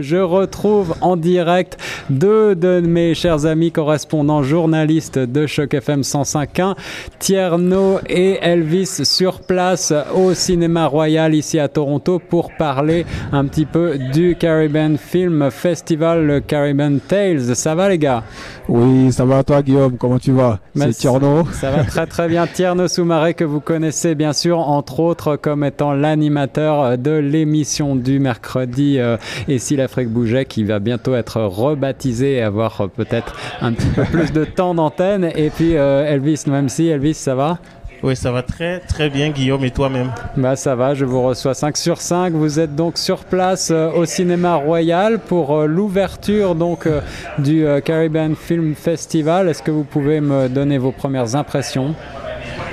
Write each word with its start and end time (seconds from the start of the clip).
Je 0.00 0.16
retrouve 0.16 0.94
en 1.00 1.16
direct 1.16 1.78
deux 2.10 2.54
de 2.54 2.80
mes 2.80 3.14
chers 3.14 3.46
amis 3.46 3.72
correspondants 3.72 4.42
journalistes 4.42 5.18
de 5.18 5.46
Choc 5.46 5.74
FM 5.74 6.02
105.1, 6.02 6.74
Tierno 7.18 7.98
et 8.08 8.38
Elvis 8.40 9.04
sur 9.04 9.40
place 9.40 9.92
au 10.14 10.34
Cinéma 10.34 10.86
Royal 10.86 11.34
ici 11.34 11.58
à 11.58 11.68
Toronto 11.68 12.18
pour 12.18 12.52
parler 12.56 13.06
un 13.32 13.44
petit 13.46 13.66
peu 13.66 13.98
du 14.12 14.36
Caribbean 14.38 14.96
Film 14.96 15.50
Festival, 15.50 16.26
le 16.26 16.40
Caribbean 16.40 16.98
Tales. 17.00 17.54
Ça 17.56 17.74
va 17.74 17.88
les 17.88 17.98
gars? 17.98 18.22
Oui, 18.68 19.12
ça 19.12 19.24
va 19.24 19.42
toi 19.42 19.62
Guillaume, 19.62 19.96
comment 19.96 20.18
tu 20.18 20.32
vas? 20.32 20.60
C'est 20.76 20.90
Tierno. 20.90 21.44
Ça 21.52 21.70
va 21.70 21.84
très 21.84 22.06
très 22.06 22.28
bien. 22.28 22.46
Tierno 22.46 22.86
Soumaré 22.88 23.34
que 23.34 23.44
vous 23.44 23.60
connaissez 23.60 24.14
bien 24.14 24.32
sûr 24.32 24.58
entre 24.58 25.00
autres 25.00 25.36
comme 25.36 25.64
étant 25.64 25.92
l'animateur 25.92 26.98
de 26.98 27.12
l'émission 27.12 27.96
du 27.96 28.20
mercredi 28.20 28.98
euh, 28.98 29.16
et 29.48 29.58
si 29.58 29.76
la 29.76 29.87
l'Afrique 29.88 30.10
bougeait 30.10 30.44
qui 30.44 30.64
va 30.64 30.80
bientôt 30.80 31.14
être 31.14 31.40
rebaptisé 31.40 32.34
et 32.34 32.42
avoir 32.42 32.82
euh, 32.82 32.88
peut-être 32.88 33.34
un 33.62 33.72
petit 33.72 33.86
peu 33.86 34.02
plus 34.02 34.32
de 34.32 34.44
temps 34.44 34.74
d'antenne. 34.74 35.30
Et 35.34 35.48
puis 35.48 35.76
euh, 35.76 36.04
Elvis, 36.04 36.42
même 36.46 36.68
si 36.68 36.88
Elvis, 36.88 37.14
ça 37.14 37.34
va? 37.34 37.58
Oui, 38.02 38.14
ça 38.14 38.30
va 38.30 38.42
très 38.42 38.80
très 38.80 39.08
bien 39.08 39.30
Guillaume 39.30 39.64
et 39.64 39.70
toi-même? 39.70 40.12
Bah 40.36 40.56
ça 40.56 40.76
va, 40.76 40.92
je 40.92 41.06
vous 41.06 41.22
reçois 41.22 41.54
5 41.54 41.78
sur 41.78 42.02
5. 42.02 42.34
Vous 42.34 42.60
êtes 42.60 42.76
donc 42.76 42.98
sur 42.98 43.24
place 43.24 43.70
euh, 43.70 43.90
au 43.92 44.04
cinéma 44.04 44.56
Royal 44.56 45.20
pour 45.20 45.62
l'ouverture 45.62 46.54
donc 46.54 46.86
du 47.38 47.64
Caribbean 47.82 48.36
Film 48.36 48.74
Festival. 48.74 49.48
Est-ce 49.48 49.62
que 49.62 49.70
vous 49.70 49.84
pouvez 49.84 50.20
me 50.20 50.50
donner 50.50 50.76
vos 50.76 50.92
premières 50.92 51.34
impressions? 51.34 51.94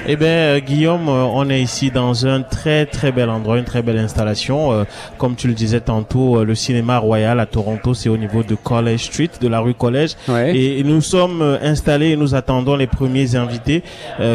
Eh 0.07 0.17
bien, 0.17 0.27
euh, 0.27 0.59
Guillaume, 0.59 1.09
euh, 1.09 1.23
on 1.23 1.49
est 1.49 1.59
ici 1.59 1.89
dans 1.89 2.27
un 2.27 2.43
très 2.43 2.85
très 2.85 3.11
bel 3.11 3.27
endroit, 3.27 3.57
une 3.57 3.63
très 3.65 3.81
belle 3.81 3.97
installation. 3.97 4.71
Euh, 4.71 4.83
comme 5.17 5.35
tu 5.35 5.47
le 5.47 5.55
disais 5.55 5.79
tantôt, 5.79 6.43
le 6.43 6.53
cinéma 6.53 6.99
royal 6.99 7.39
à 7.39 7.47
Toronto, 7.47 7.95
c'est 7.95 8.09
au 8.09 8.17
niveau 8.17 8.43
de 8.43 8.53
College 8.53 8.99
Street, 9.05 9.31
de 9.41 9.47
la 9.47 9.59
rue 9.61 9.73
College. 9.73 10.11
Et 10.29 10.83
nous 10.83 11.01
sommes 11.01 11.41
installés 11.61 12.09
et 12.09 12.17
nous 12.17 12.35
attendons 12.35 12.75
les 12.75 12.87
premiers 12.87 13.35
invités 13.35 13.83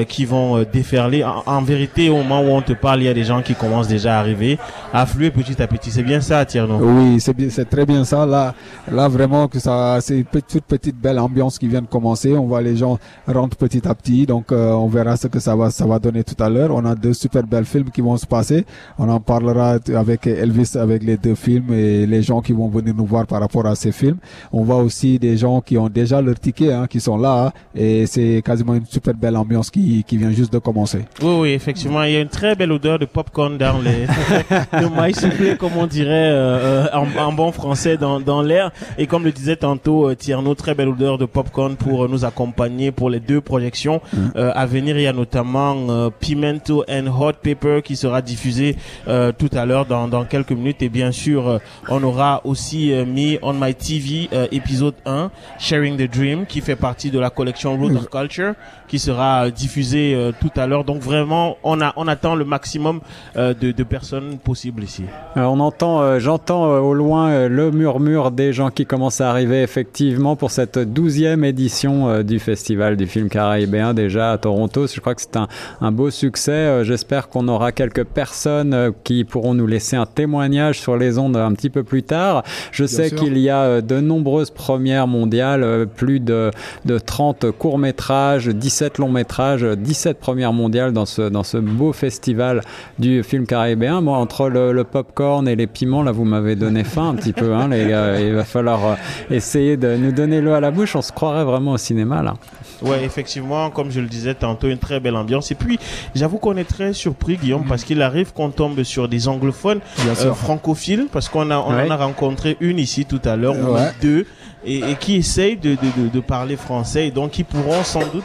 qui 0.09 0.25
vont 0.25 0.65
déferler. 0.73 1.25
En, 1.25 1.63
vérité, 1.63 2.09
au 2.09 2.17
moment 2.17 2.41
où 2.41 2.49
on 2.51 2.63
te 2.63 2.73
parle, 2.73 3.03
il 3.03 3.05
y 3.05 3.09
a 3.09 3.15
des 3.15 3.25
gens 3.25 3.43
qui 3.43 3.55
commencent 3.55 3.89
déjà 3.89 4.17
à 4.17 4.21
arriver, 4.21 4.59
à 4.93 5.03
affluer 5.03 5.31
petit 5.31 5.61
à 5.63 5.67
petit. 5.67 5.91
C'est 5.91 6.03
bien 6.03 6.21
ça, 6.21 6.45
Tierno 6.45 6.79
Oui, 6.81 7.21
c'est 7.21 7.37
bien, 7.37 7.49
c'est 7.51 7.69
très 7.69 7.87
bien 7.87 8.05
ça. 8.05 8.27
Là, 8.27 8.55
là 8.91 9.09
vraiment 9.09 9.47
que 9.49 9.59
ça, 9.59 9.99
c'est 10.01 10.19
une 10.19 10.25
toute 10.25 10.65
petite 10.65 10.97
belle 10.97 11.19
ambiance 11.19 11.59
qui 11.59 11.69
vient 11.69 11.83
de 11.83 11.87
commencer. 11.87 12.33
On 12.37 12.47
voit 12.47 12.63
les 12.63 12.77
gens 12.77 12.99
rentrent 13.27 13.57
petit 13.57 13.87
à 13.87 13.95
petit, 13.95 14.27
donc 14.27 14.47
on 14.51 14.89
verra 14.89 15.17
ce 15.17 15.29
que 15.29 15.39
ça 15.39 15.55
va 15.55 15.60
ça 15.69 15.85
va 15.85 15.99
donner 15.99 16.25
tout 16.25 16.43
à 16.43 16.49
l'heure. 16.49 16.71
On 16.73 16.85
a 16.87 16.95
deux 16.95 17.13
super 17.13 17.43
belles 17.43 17.67
films 17.67 17.91
qui 17.91 18.01
vont 18.01 18.17
se 18.17 18.27
passer. 18.27 18.65
On 18.99 19.09
en 19.09 19.21
parlera 19.21 19.77
avec 19.95 20.27
Elvis 20.27 20.73
avec 20.77 21.03
les 21.03 21.17
deux 21.19 21.35
films 21.35 21.75
et 21.75 22.07
les 22.07 22.23
gens 22.23 22.41
qui 22.41 22.53
vont 22.53 22.69
venir 22.69 22.95
nous 22.97 23.05
voir 23.05 23.27
par 23.27 23.41
rapport 23.41 23.67
à 23.67 23.75
ces 23.75 23.93
films. 23.93 24.19
On 24.53 24.63
voit 24.63 24.77
aussi 24.77 25.19
des 25.19 25.37
gens 25.37 25.61
qui 25.61 25.77
ont 25.77 25.89
déjà 25.89 26.23
leur 26.23 26.39
ticket, 26.39 26.73
hein, 26.73 26.87
qui 26.89 27.01
sont 27.01 27.19
là 27.19 27.47
hein, 27.47 27.53
et 27.75 28.07
c'est 28.07 28.43
quasiment 28.45 28.75
une 28.75 28.87
super 28.87 29.15
belle 29.15 29.37
ambiance 29.37 29.71
qui, 29.71 30.05
qui 30.05 30.17
vient 30.17 30.31
juste 30.31 30.53
de 30.53 30.59
commencer. 30.59 31.01
Oui, 31.23 31.35
oui, 31.41 31.49
effectivement, 31.51 32.03
il 32.05 32.13
y 32.13 32.17
a 32.17 32.21
une 32.21 32.29
très 32.29 32.55
belle 32.55 32.73
odeur 32.73 32.99
de 32.99 33.05
popcorn 33.05 33.59
dans 33.59 33.79
les 33.79 34.07
de 34.81 34.95
maïs 34.95 35.19
soufflé, 35.21 35.57
comme 35.57 35.77
on 35.77 35.87
dirait 35.87 36.31
euh, 36.31 36.87
euh, 36.93 37.19
en, 37.19 37.33
bon 37.33 37.53
français 37.53 37.97
dans, 37.97 38.21
dans 38.21 38.43
l'air. 38.43 38.71
Et 38.99 39.07
comme 39.07 39.25
le 39.25 39.33
disait 39.33 39.57
tantôt 39.57 40.09
euh, 40.09 40.15
Tierno, 40.15 40.55
très 40.55 40.75
belle 40.75 40.89
odeur 40.89 41.19
de 41.19 41.27
popcorn 41.27 41.77
pour 41.77 42.09
nous 42.09 42.25
accompagner 42.25 42.93
pour 42.93 43.11
les 43.11 43.21
deux 43.21 43.41
projections 43.41 44.01
mmh. 44.13 44.29
à 44.37 44.67
venir. 44.67 44.97
Il 44.97 45.03
y 45.03 45.07
a 45.07 45.13
notamment 45.13 45.50
euh, 45.57 46.11
Pimento 46.11 46.85
and 46.89 47.07
Hot 47.07 47.35
Pepper 47.43 47.81
qui 47.83 47.97
sera 47.97 48.23
diffusé 48.23 48.77
euh, 49.09 49.33
tout 49.33 49.51
à 49.53 49.67
l'heure 49.67 49.87
dans, 49.87 50.09
dans 50.09 50.25
quelques 50.25 50.53
minutes. 50.53 50.83
Et 50.83 50.89
bien 50.89 51.13
sûr 51.13 51.49
euh, 51.49 51.59
on 51.89 52.03
aura 52.03 52.41
aussi 52.45 52.93
mis 53.07 53.39
on 53.43 53.55
my 53.55 53.75
TV 53.75 54.29
épisode 54.53 54.95
1 55.07 55.31
Sharing 55.59 55.97
the 55.97 56.11
Dream 56.11 56.47
qui 56.47 56.61
fait 56.61 56.77
partie 56.77 57.11
de 57.11 57.19
la 57.19 57.31
collection 57.31 57.77
Root 57.77 57.95
of 57.97 58.09
Culture 58.09 58.55
qui 58.91 58.99
sera 58.99 59.51
diffusé 59.51 60.33
tout 60.41 60.51
à 60.57 60.67
l'heure 60.67 60.85
donc 60.85 61.01
vraiment 61.01 61.57
on 61.63 61.81
a 61.81 61.93
on 61.97 62.09
attend 62.09 62.35
le 62.35 62.45
maximum 62.45 63.01
de, 63.37 63.53
de 63.53 63.83
personnes 63.85 64.39
possibles 64.39 64.83
ici. 64.83 65.05
on 65.37 65.61
entend 65.61 66.19
j'entends 66.19 66.65
au 66.65 66.93
loin 66.93 67.49
le 67.49 67.71
murmure 67.71 68.31
des 68.31 68.53
gens 68.53 68.71
qui 68.71 68.87
commencent 68.87 69.21
à 69.21 69.31
arriver 69.31 69.63
effectivement 69.63 70.37
pour 70.37 70.51
cette 70.51 70.79
douzième 70.79 71.45
édition 71.45 72.23
du 72.23 72.39
festival 72.39 72.97
du 72.97 73.07
film 73.07 73.29
caribéen 73.29 73.95
déjà 73.95 74.33
à 74.33 74.39
Toronto. 74.39 74.87
Je 74.87 75.01
crois 75.01 75.15
que 75.15 75.23
c'est 75.23 75.37
un, 75.37 75.93
beau 75.93 76.11
succès. 76.11 76.53
Euh, 76.53 76.85
j'espère 76.85 77.29
qu'on 77.29 77.49
aura 77.49 77.73
quelques 77.73 78.05
personnes 78.05 78.75
euh, 78.75 78.91
qui 79.05 79.25
pourront 79.25 79.55
nous 79.55 79.67
laisser 79.67 79.97
un 79.97 80.07
témoignage 80.07 80.81
sur 80.81 80.97
les 80.97 81.19
ondes 81.19 81.37
un 81.37 81.53
petit 81.53 81.71
peu 81.71 81.83
plus 81.83 82.03
tard. 82.03 82.43
Je 82.73 82.85
sais 82.85 83.11
qu'il 83.11 83.39
y 83.39 83.51
a 83.51 83.63
euh, 83.63 83.81
de 83.81 84.01
nombreuses 84.01 84.51
premières 84.51 85.07
mondiales, 85.07 85.87
plus 85.97 86.21
de, 86.21 86.51
de 86.85 86.99
30 86.99 87.51
courts-métrages, 87.51 88.49
17 88.49 88.80
longs-métrages, 88.99 89.63
17 89.63 90.19
premières 90.19 90.53
mondiales 90.53 90.93
dans 90.93 91.07
ce, 91.07 91.23
dans 91.23 91.43
ce 91.43 91.57
beau 91.57 91.93
festival 91.93 92.63
du 92.99 93.23
film 93.23 93.47
caribéen. 93.47 94.01
Moi, 94.01 94.17
entre 94.17 94.49
le, 94.49 94.73
le 94.73 94.85
popcorn 94.85 95.47
et 95.49 95.57
les 95.57 95.67
piments, 95.67 96.03
là, 96.03 96.13
vous 96.13 96.25
m'avez 96.25 96.57
donné 96.57 96.85
faim 96.85 97.11
un 97.11 97.15
petit 97.15 97.33
peu, 97.33 97.55
hein, 97.55 97.69
les 97.69 97.87
gars. 97.87 98.21
Il 98.21 98.35
va 98.35 98.45
falloir 98.45 98.97
essayer 99.31 99.77
de 99.77 99.97
nous 99.97 100.13
donner 100.13 100.41
l'eau 100.41 100.53
à 100.53 100.61
la 100.61 100.71
bouche. 100.71 100.97
On 100.97 101.03
se 101.03 101.13
croirait 101.13 101.45
vraiment 101.45 101.73
au 101.73 101.79
cinéma, 101.79 102.23
là. 102.23 102.35
Ouais, 102.83 103.05
effectivement, 103.05 103.71
comme 103.71 103.91
je 103.91 104.01
le 104.01 104.07
disais 104.07 104.35
tantôt, 104.35 104.69
une 104.69 104.79
très 104.79 105.01
belle 105.01 105.17
ambiance. 105.17 105.51
Et 105.51 105.55
puis, 105.55 105.79
j'avoue 106.15 106.39
qu'on 106.39 106.57
est 106.57 106.65
très 106.65 106.93
surpris, 106.93 107.37
Guillaume, 107.37 107.65
parce 107.69 107.85
qu'il 107.85 108.01
arrive 108.03 108.33
qu'on 108.33 108.51
tombe 108.51 108.83
sur 108.85 109.09
des 109.09 109.29
anglophones 109.29 109.81
euh, 110.07 110.33
francophiles, 110.33 111.07
parce 111.13 111.29
qu'on 111.29 111.51
a, 111.51 111.59
on 111.59 111.75
en 111.75 111.91
a 111.91 111.97
rencontré 111.97 112.57
une 112.61 112.79
ici 112.79 113.05
tout 113.05 113.21
à 113.25 113.37
l'heure, 113.37 113.57
ou 113.57 113.77
deux 114.01 114.27
et, 114.65 114.79
et 114.79 114.95
qui 114.99 115.17
essayent 115.17 115.57
de, 115.57 115.71
de, 115.71 116.09
de, 116.13 116.21
parler 116.21 116.57
français 116.57 117.09
et 117.09 117.11
donc 117.11 117.33
qui 117.33 117.45
pourront 117.45 117.83
sans 117.83 118.01
doute 118.01 118.25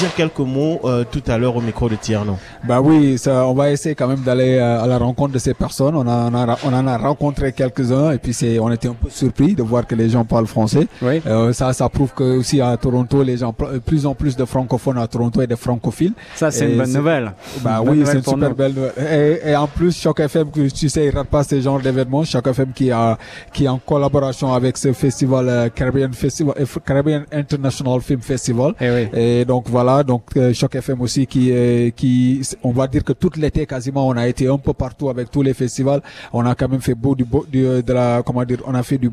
dire 0.00 0.12
quelques 0.16 0.38
mots 0.40 0.80
euh, 0.84 1.04
tout 1.10 1.22
à 1.28 1.38
l'heure 1.38 1.56
au 1.56 1.60
micro 1.60 1.88
de 1.88 1.94
Tierno. 1.94 2.36
Bah 2.66 2.80
oui, 2.80 3.18
ça, 3.18 3.46
on 3.46 3.54
va 3.54 3.70
essayer 3.70 3.94
quand 3.94 4.08
même 4.08 4.20
d'aller 4.20 4.56
euh, 4.56 4.82
à 4.82 4.86
la 4.86 4.98
rencontre 4.98 5.32
de 5.32 5.38
ces 5.38 5.54
personnes. 5.54 5.94
On, 5.94 6.06
a, 6.06 6.30
on, 6.30 6.34
a, 6.34 6.58
on 6.64 6.72
en 6.72 6.86
a 6.86 6.98
rencontré 6.98 7.52
quelques-uns 7.52 8.10
et 8.10 8.18
puis 8.18 8.34
c'est, 8.34 8.58
on 8.58 8.70
était 8.72 8.88
un 8.88 8.94
peu 8.94 9.08
surpris 9.10 9.54
de 9.54 9.62
voir 9.62 9.86
que 9.86 9.94
les 9.94 10.10
gens 10.10 10.24
parlent 10.24 10.46
français. 10.46 10.88
Oui. 11.02 11.22
Euh, 11.26 11.52
ça, 11.52 11.72
ça 11.72 11.88
prouve 11.88 12.12
que 12.12 12.38
aussi 12.38 12.60
à 12.60 12.76
Toronto, 12.76 13.22
les 13.22 13.38
gens, 13.38 13.54
plus 13.84 14.06
en 14.06 14.14
plus 14.14 14.36
de 14.36 14.44
francophones 14.44 14.98
à 14.98 15.06
Toronto 15.06 15.40
et 15.40 15.46
de 15.46 15.54
francophiles. 15.56 16.12
Ça, 16.34 16.50
c'est 16.50 16.68
une 16.68 16.78
bonne 16.78 16.92
nouvelle. 16.92 17.32
Bah 17.60 17.80
oui, 17.84 18.02
c'est 18.04 18.18
une 18.18 18.24
super 18.24 18.54
belle 18.54 18.74
nouvelle. 18.74 19.40
Et, 19.44 19.50
et, 19.50 19.56
en 19.56 19.66
plus, 19.66 19.96
Choc 19.96 20.20
FM, 20.20 20.50
tu 20.74 20.88
sais, 20.88 21.06
il 21.06 21.16
rate 21.16 21.28
pas 21.28 21.44
ce 21.44 21.60
genre 21.60 21.80
d'événements. 21.80 22.24
Choc 22.24 22.46
FM 22.46 22.72
qui 22.74 22.90
a, 22.90 23.16
qui 23.52 23.64
est 23.64 23.68
en 23.68 23.78
collaboration 23.78 24.52
avec 24.52 24.76
ce 24.76 24.92
festival 24.92 25.48
euh, 25.48 25.68
Caribbean 25.76 26.12
Festival, 26.12 26.54
euh, 26.58 26.66
Caribbean 26.84 27.24
International 27.30 28.00
Film 28.00 28.20
Festival. 28.20 28.72
Et, 28.80 28.86
eh 28.86 28.90
oui. 28.90 29.20
et 29.20 29.44
donc 29.44 29.68
voilà, 29.68 30.02
donc 30.02 30.22
euh, 30.36 30.52
Choc 30.54 30.74
FM 30.74 31.00
aussi 31.02 31.26
qui, 31.26 31.50
euh, 31.52 31.90
qui, 31.90 32.40
on 32.62 32.72
va 32.72 32.86
dire 32.86 33.04
que 33.04 33.12
tout 33.12 33.30
l'été 33.36 33.66
quasiment, 33.66 34.08
on 34.08 34.16
a 34.16 34.26
été 34.26 34.48
un 34.48 34.56
peu 34.56 34.72
partout 34.72 35.10
avec 35.10 35.30
tous 35.30 35.42
les 35.42 35.54
festivals. 35.54 36.00
On 36.32 36.44
a 36.46 36.54
quand 36.54 36.68
même 36.68 36.80
fait 36.80 36.94
beau 36.94 37.14
du, 37.14 37.24
du 37.52 37.62
de 37.82 37.92
la, 37.92 38.22
comment 38.24 38.44
dire, 38.44 38.62
on 38.66 38.74
a 38.74 38.82
fait 38.82 38.98
du, 38.98 39.10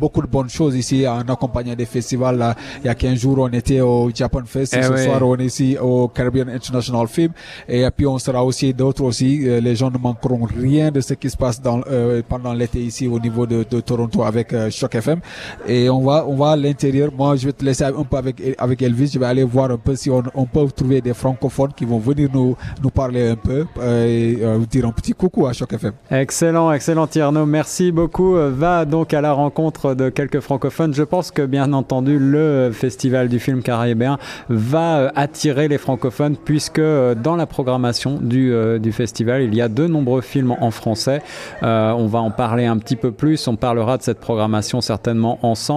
beaucoup 0.00 0.20
de 0.20 0.26
bonnes 0.26 0.50
choses 0.50 0.76
ici 0.76 1.08
en 1.08 1.20
accompagnant 1.20 1.74
des 1.74 1.86
festivals. 1.86 2.36
Là, 2.36 2.54
il 2.84 2.86
y 2.86 2.90
a 2.90 2.94
15 2.94 3.18
jours, 3.18 3.38
on 3.38 3.48
était 3.48 3.80
au 3.80 4.10
Japan 4.14 4.42
Fest. 4.44 4.74
Et 4.74 4.80
eh 4.80 4.82
ce 4.82 4.96
soir, 4.98 5.22
on 5.22 5.36
est 5.36 5.46
ici 5.46 5.76
au 5.80 6.08
Caribbean 6.08 6.50
International 6.50 7.08
Film. 7.08 7.32
Et 7.68 7.86
puis 7.96 8.06
on 8.06 8.18
sera 8.18 8.44
aussi 8.44 8.74
d'autres 8.74 9.02
aussi. 9.02 9.38
les 9.38 9.74
gens 9.74 9.90
ne 9.90 9.98
manqueront 9.98 10.44
rien 10.44 10.90
de 10.90 11.00
ce 11.00 11.14
qui 11.14 11.30
se 11.30 11.36
passe 11.36 11.60
dans, 11.62 11.80
pendant 12.28 12.52
l'été 12.52 12.80
ici 12.80 13.08
au 13.08 13.18
niveau 13.18 13.46
de, 13.46 13.64
de 13.68 13.80
Toronto 13.80 14.22
avec 14.22 14.54
Choc 14.70 14.94
FM. 14.94 15.20
Et 15.66 15.85
on 15.90 16.00
va, 16.00 16.24
on 16.26 16.36
va 16.36 16.50
à 16.50 16.56
l'intérieur. 16.56 17.10
Moi, 17.16 17.36
je 17.36 17.46
vais 17.46 17.52
te 17.52 17.64
laisser 17.64 17.84
un 17.84 18.02
peu 18.02 18.16
avec, 18.16 18.42
avec 18.58 18.82
Elvis. 18.82 19.10
Je 19.12 19.18
vais 19.18 19.26
aller 19.26 19.44
voir 19.44 19.70
un 19.70 19.76
peu 19.76 19.94
si 19.94 20.10
on, 20.10 20.22
peut 20.22 20.66
trouver 20.74 21.00
des 21.00 21.14
francophones 21.14 21.72
qui 21.76 21.84
vont 21.84 21.98
venir 21.98 22.28
nous, 22.32 22.56
nous 22.82 22.90
parler 22.90 23.30
un 23.30 23.36
peu 23.36 23.66
euh, 23.78 24.06
et 24.06 24.38
euh, 24.42 24.58
dire 24.70 24.86
un 24.86 24.92
petit 24.92 25.12
coucou 25.12 25.46
à 25.46 25.52
Choc 25.52 25.72
FM. 25.72 25.92
Excellent, 26.10 26.72
excellent 26.72 27.06
Tierno. 27.06 27.46
Merci 27.46 27.92
beaucoup. 27.92 28.36
Euh, 28.36 28.50
va 28.54 28.84
donc 28.84 29.12
à 29.14 29.20
la 29.20 29.32
rencontre 29.32 29.94
de 29.94 30.08
quelques 30.08 30.40
francophones. 30.40 30.94
Je 30.94 31.02
pense 31.02 31.30
que 31.30 31.42
bien 31.42 31.72
entendu, 31.72 32.18
le 32.18 32.70
festival 32.72 33.28
du 33.28 33.38
film 33.38 33.62
caribéen 33.62 34.18
va 34.48 35.12
attirer 35.14 35.68
les 35.68 35.78
francophones 35.78 36.36
puisque 36.36 36.80
dans 36.80 37.36
la 37.36 37.46
programmation 37.46 38.18
du, 38.20 38.52
du 38.80 38.92
festival, 38.92 39.42
il 39.42 39.54
y 39.54 39.60
a 39.60 39.68
de 39.68 39.86
nombreux 39.86 40.20
films 40.20 40.54
en 40.60 40.70
français. 40.70 41.22
on 41.62 42.06
va 42.06 42.20
en 42.20 42.30
parler 42.30 42.66
un 42.66 42.78
petit 42.78 42.96
peu 42.96 43.12
plus. 43.12 43.46
On 43.48 43.56
parlera 43.56 43.98
de 43.98 44.02
cette 44.02 44.20
programmation 44.20 44.80
certainement 44.80 45.38
ensemble. 45.42 45.75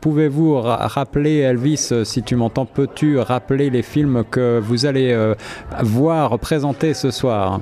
Pouvez-vous 0.00 0.60
rappeler, 0.60 1.38
Elvis, 1.38 1.88
euh, 1.92 2.04
si 2.04 2.22
tu 2.22 2.36
m'entends, 2.36 2.66
peux-tu 2.66 3.18
rappeler 3.18 3.70
les 3.70 3.82
films 3.82 4.24
que 4.30 4.60
vous 4.62 4.86
allez 4.86 5.12
euh, 5.12 5.34
voir 5.82 6.38
présenter 6.38 6.94
ce 6.94 7.10
soir? 7.10 7.60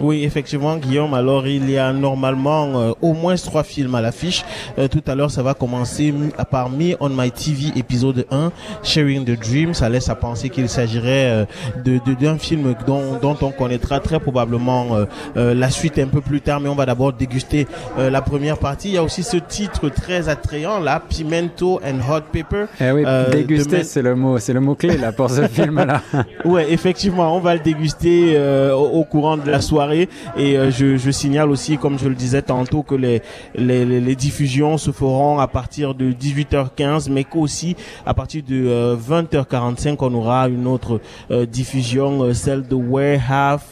Oui, 0.00 0.24
effectivement, 0.24 0.76
Guillaume. 0.76 1.12
Alors, 1.12 1.46
il 1.46 1.70
y 1.70 1.76
a 1.76 1.92
normalement 1.92 2.80
euh, 2.80 2.92
au 3.02 3.12
moins 3.12 3.34
trois 3.36 3.62
films 3.64 3.94
à 3.94 4.00
l'affiche. 4.00 4.44
Euh, 4.78 4.88
tout 4.88 5.02
à 5.06 5.14
l'heure, 5.14 5.30
ça 5.30 5.42
va 5.42 5.52
commencer 5.52 6.14
par 6.50 6.70
Me 6.70 6.94
on 7.00 7.10
My 7.10 7.30
TV 7.30 7.78
épisode 7.78 8.24
1, 8.30 8.50
Sharing 8.82 9.24
the 9.24 9.38
Dream. 9.38 9.74
Ça 9.74 9.88
laisse 9.90 10.08
à 10.08 10.14
penser 10.14 10.48
qu'il 10.48 10.68
s'agirait 10.68 11.30
euh, 11.30 11.44
de 11.84 12.00
d'un 12.20 12.38
film 12.38 12.74
dont, 12.86 13.18
dont 13.20 13.36
on 13.42 13.50
connaîtra 13.50 14.00
très 14.00 14.18
probablement 14.18 15.06
la 15.36 15.70
suite 15.70 15.98
un 15.98 16.08
peu 16.08 16.20
plus 16.20 16.40
tard. 16.40 16.60
Mais 16.60 16.68
on 16.68 16.74
va 16.74 16.84
d'abord 16.84 17.12
déguster 17.12 17.66
la 17.96 18.20
première 18.20 18.58
partie. 18.58 18.88
Il 18.88 18.94
y 18.94 18.98
a 18.98 19.02
aussi 19.02 19.22
ce 19.22 19.36
titre 19.36 19.88
très 19.88 20.28
attrayant 20.28 20.80
là, 20.80 21.00
Pimento 21.08 21.80
and 21.84 22.00
Hot 22.10 22.22
Pepper. 22.32 22.64
Eh 22.80 22.90
oui, 22.90 23.04
déguster, 23.30 23.84
c'est 23.84 24.02
le 24.02 24.16
mot, 24.16 24.38
c'est 24.38 24.52
le 24.52 24.60
mot 24.60 24.74
clé 24.74 24.98
là 24.98 25.12
pour 25.12 25.30
ce 25.30 25.46
film-là. 25.48 26.02
ouais, 26.44 26.72
effectivement, 26.72 27.34
on 27.36 27.40
va 27.40 27.54
le 27.54 27.60
déguster 27.60 28.36
au 28.72 29.04
courant 29.04 29.36
de 29.36 29.48
la 29.50 29.60
soirée 29.60 29.89
et 29.92 30.08
euh, 30.38 30.70
je, 30.70 31.10
signale 31.10 31.50
aussi, 31.50 31.78
comme 31.78 31.98
je 31.98 32.08
le 32.08 32.14
disais 32.14 32.42
tantôt, 32.42 32.82
que 32.82 32.94
les, 32.94 33.22
les, 33.54 34.16
diffusions 34.16 34.78
se 34.78 34.90
feront 34.90 35.38
à 35.38 35.46
partir 35.46 35.94
de 35.94 36.12
18h15, 36.12 37.10
mais 37.10 37.24
qu'aussi 37.24 37.76
à 38.06 38.14
partir 38.14 38.42
de 38.46 38.96
20h45, 38.96 39.88
euh, 39.88 39.96
on 40.00 40.14
aura 40.14 40.48
une 40.48 40.66
autre 40.66 41.00
euh, 41.30 41.46
diffusion, 41.46 42.32
celle 42.34 42.66
de 42.66 42.74
Where 42.74 43.20
Have 43.28 43.62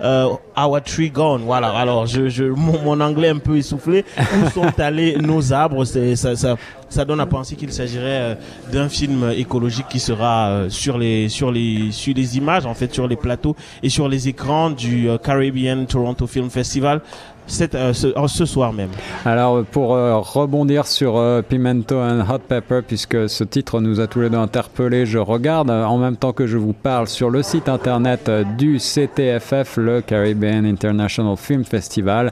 Our 0.00 0.82
Tree 0.82 1.10
Gone. 1.10 1.42
Voilà. 1.44 1.68
Alors, 1.68 2.06
je, 2.06 2.28
je 2.28 2.44
mon, 2.44 2.80
mon, 2.82 3.00
anglais 3.00 3.28
un 3.28 3.38
peu 3.38 3.56
essoufflé. 3.56 4.04
Où 4.18 4.50
sont 4.50 4.78
allés 4.78 5.16
nos 5.16 5.52
arbres? 5.52 5.84
Ça, 5.84 6.56
ça 6.88 7.04
donne 7.04 7.20
à 7.20 7.26
penser 7.26 7.56
qu'il 7.56 7.72
s'agirait 7.72 8.38
d'un 8.72 8.88
film 8.88 9.32
écologique 9.36 9.86
qui 9.88 10.00
sera 10.00 10.64
sur 10.68 10.98
les 10.98 11.28
sur 11.28 11.50
les 11.50 11.90
sur 11.90 12.14
les 12.14 12.36
images 12.36 12.66
en 12.66 12.74
fait 12.74 12.92
sur 12.92 13.08
les 13.08 13.16
plateaux 13.16 13.56
et 13.82 13.88
sur 13.88 14.08
les 14.08 14.28
écrans 14.28 14.70
du 14.70 15.08
Caribbean 15.22 15.86
Toronto 15.86 16.26
Film 16.26 16.50
Festival 16.50 17.00
euh, 17.74 17.92
ce, 17.92 18.44
soir 18.46 18.72
même. 18.72 18.88
Alors 19.24 19.64
pour 19.64 19.94
euh, 19.94 20.18
rebondir 20.18 20.86
sur 20.86 21.18
euh, 21.18 21.42
Pimento 21.42 21.96
and 22.00 22.24
Hot 22.28 22.38
Pepper, 22.38 22.80
puisque 22.86 23.28
ce 23.28 23.44
titre 23.44 23.80
nous 23.80 24.00
a 24.00 24.06
tous 24.06 24.22
les 24.22 24.30
deux 24.30 24.38
interpellés, 24.38 25.04
je 25.04 25.18
regarde 25.18 25.70
en 25.70 25.98
même 25.98 26.16
temps 26.16 26.32
que 26.32 26.46
je 26.46 26.56
vous 26.56 26.72
parle 26.72 27.06
sur 27.06 27.28
le 27.28 27.42
site 27.42 27.68
internet 27.68 28.30
du 28.56 28.78
CTFF, 28.78 29.76
le 29.76 30.00
Caribbean 30.00 30.64
International 30.64 31.36
Film 31.36 31.64
Festival, 31.64 32.30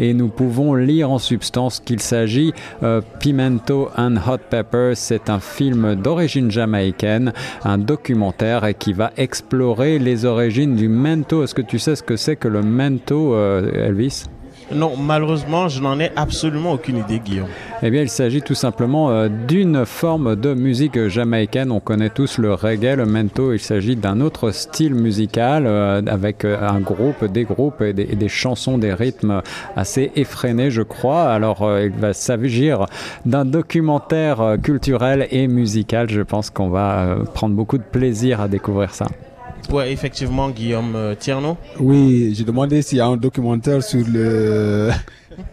et 0.00 0.14
nous 0.14 0.28
pouvons 0.28 0.74
lire 0.74 1.10
en 1.10 1.18
substance 1.18 1.78
qu'il 1.78 2.00
s'agit 2.00 2.52
Pimento 3.20 3.90
and 3.96 4.16
Hot 4.26 4.38
Pepper. 4.50 4.92
C'est 4.94 5.30
un 5.30 5.40
film 5.40 5.94
d'origine 5.94 6.50
jamaïcaine, 6.50 7.32
un 7.64 7.78
documentaire 7.78 8.76
qui 8.78 8.92
va 8.92 9.12
explorer 9.16 9.98
les 9.98 10.24
origines 10.24 10.76
du 10.76 10.88
mento. 10.88 11.42
Est-ce 11.42 11.54
que 11.54 11.62
tu 11.62 11.78
sais 11.78 11.96
ce 11.96 12.02
que 12.02 12.16
c'est 12.16 12.36
que 12.36 12.48
le 12.48 12.62
mento, 12.62 13.38
Elvis? 13.38 14.24
Non, 14.72 14.96
malheureusement, 14.96 15.68
je 15.68 15.80
n'en 15.82 16.00
ai 16.00 16.10
absolument 16.16 16.72
aucune 16.72 16.98
idée, 16.98 17.18
Guillaume. 17.18 17.48
Eh 17.82 17.90
bien, 17.90 18.02
il 18.02 18.08
s'agit 18.08 18.40
tout 18.40 18.54
simplement 18.54 19.10
euh, 19.10 19.28
d'une 19.28 19.84
forme 19.84 20.36
de 20.36 20.54
musique 20.54 21.08
jamaïcaine. 21.08 21.70
On 21.70 21.80
connaît 21.80 22.08
tous 22.08 22.38
le 22.38 22.54
reggae, 22.54 22.96
le 22.96 23.04
mento. 23.04 23.52
Il 23.52 23.60
s'agit 23.60 23.94
d'un 23.94 24.20
autre 24.20 24.52
style 24.52 24.94
musical 24.94 25.64
euh, 25.66 26.00
avec 26.06 26.44
euh, 26.44 26.66
un 26.66 26.80
groupe, 26.80 27.26
des 27.26 27.44
groupes 27.44 27.82
et 27.82 27.92
des, 27.92 28.28
chansons, 28.28 28.78
des 28.78 28.94
rythmes 28.94 29.42
assez 29.76 30.10
effrénés, 30.16 30.70
je 30.70 30.82
crois. 30.82 31.24
Alors, 31.24 31.68
il 31.80 31.92
va 31.92 32.14
s'agir 32.14 32.86
d'un 33.26 33.44
documentaire 33.44 34.56
culturel 34.62 35.28
et 35.30 35.46
musical. 35.46 36.08
Je 36.08 36.22
pense 36.22 36.50
qu'on 36.50 36.70
va 36.70 37.16
prendre 37.34 37.54
beaucoup 37.54 37.78
de 37.78 37.82
plaisir 37.82 38.40
à 38.40 38.48
découvrir 38.48 38.94
ça. 38.94 39.06
Ouais, 39.70 39.92
effectivement, 39.92 40.50
Guillaume 40.50 40.94
euh, 40.94 41.14
Tierno. 41.14 41.56
Oui, 41.80 42.34
j'ai 42.36 42.44
demandé 42.44 42.82
s'il 42.82 42.98
y 42.98 43.00
a 43.00 43.06
un 43.06 43.16
documentaire 43.16 43.82
sur 43.82 44.06
le 44.06 44.90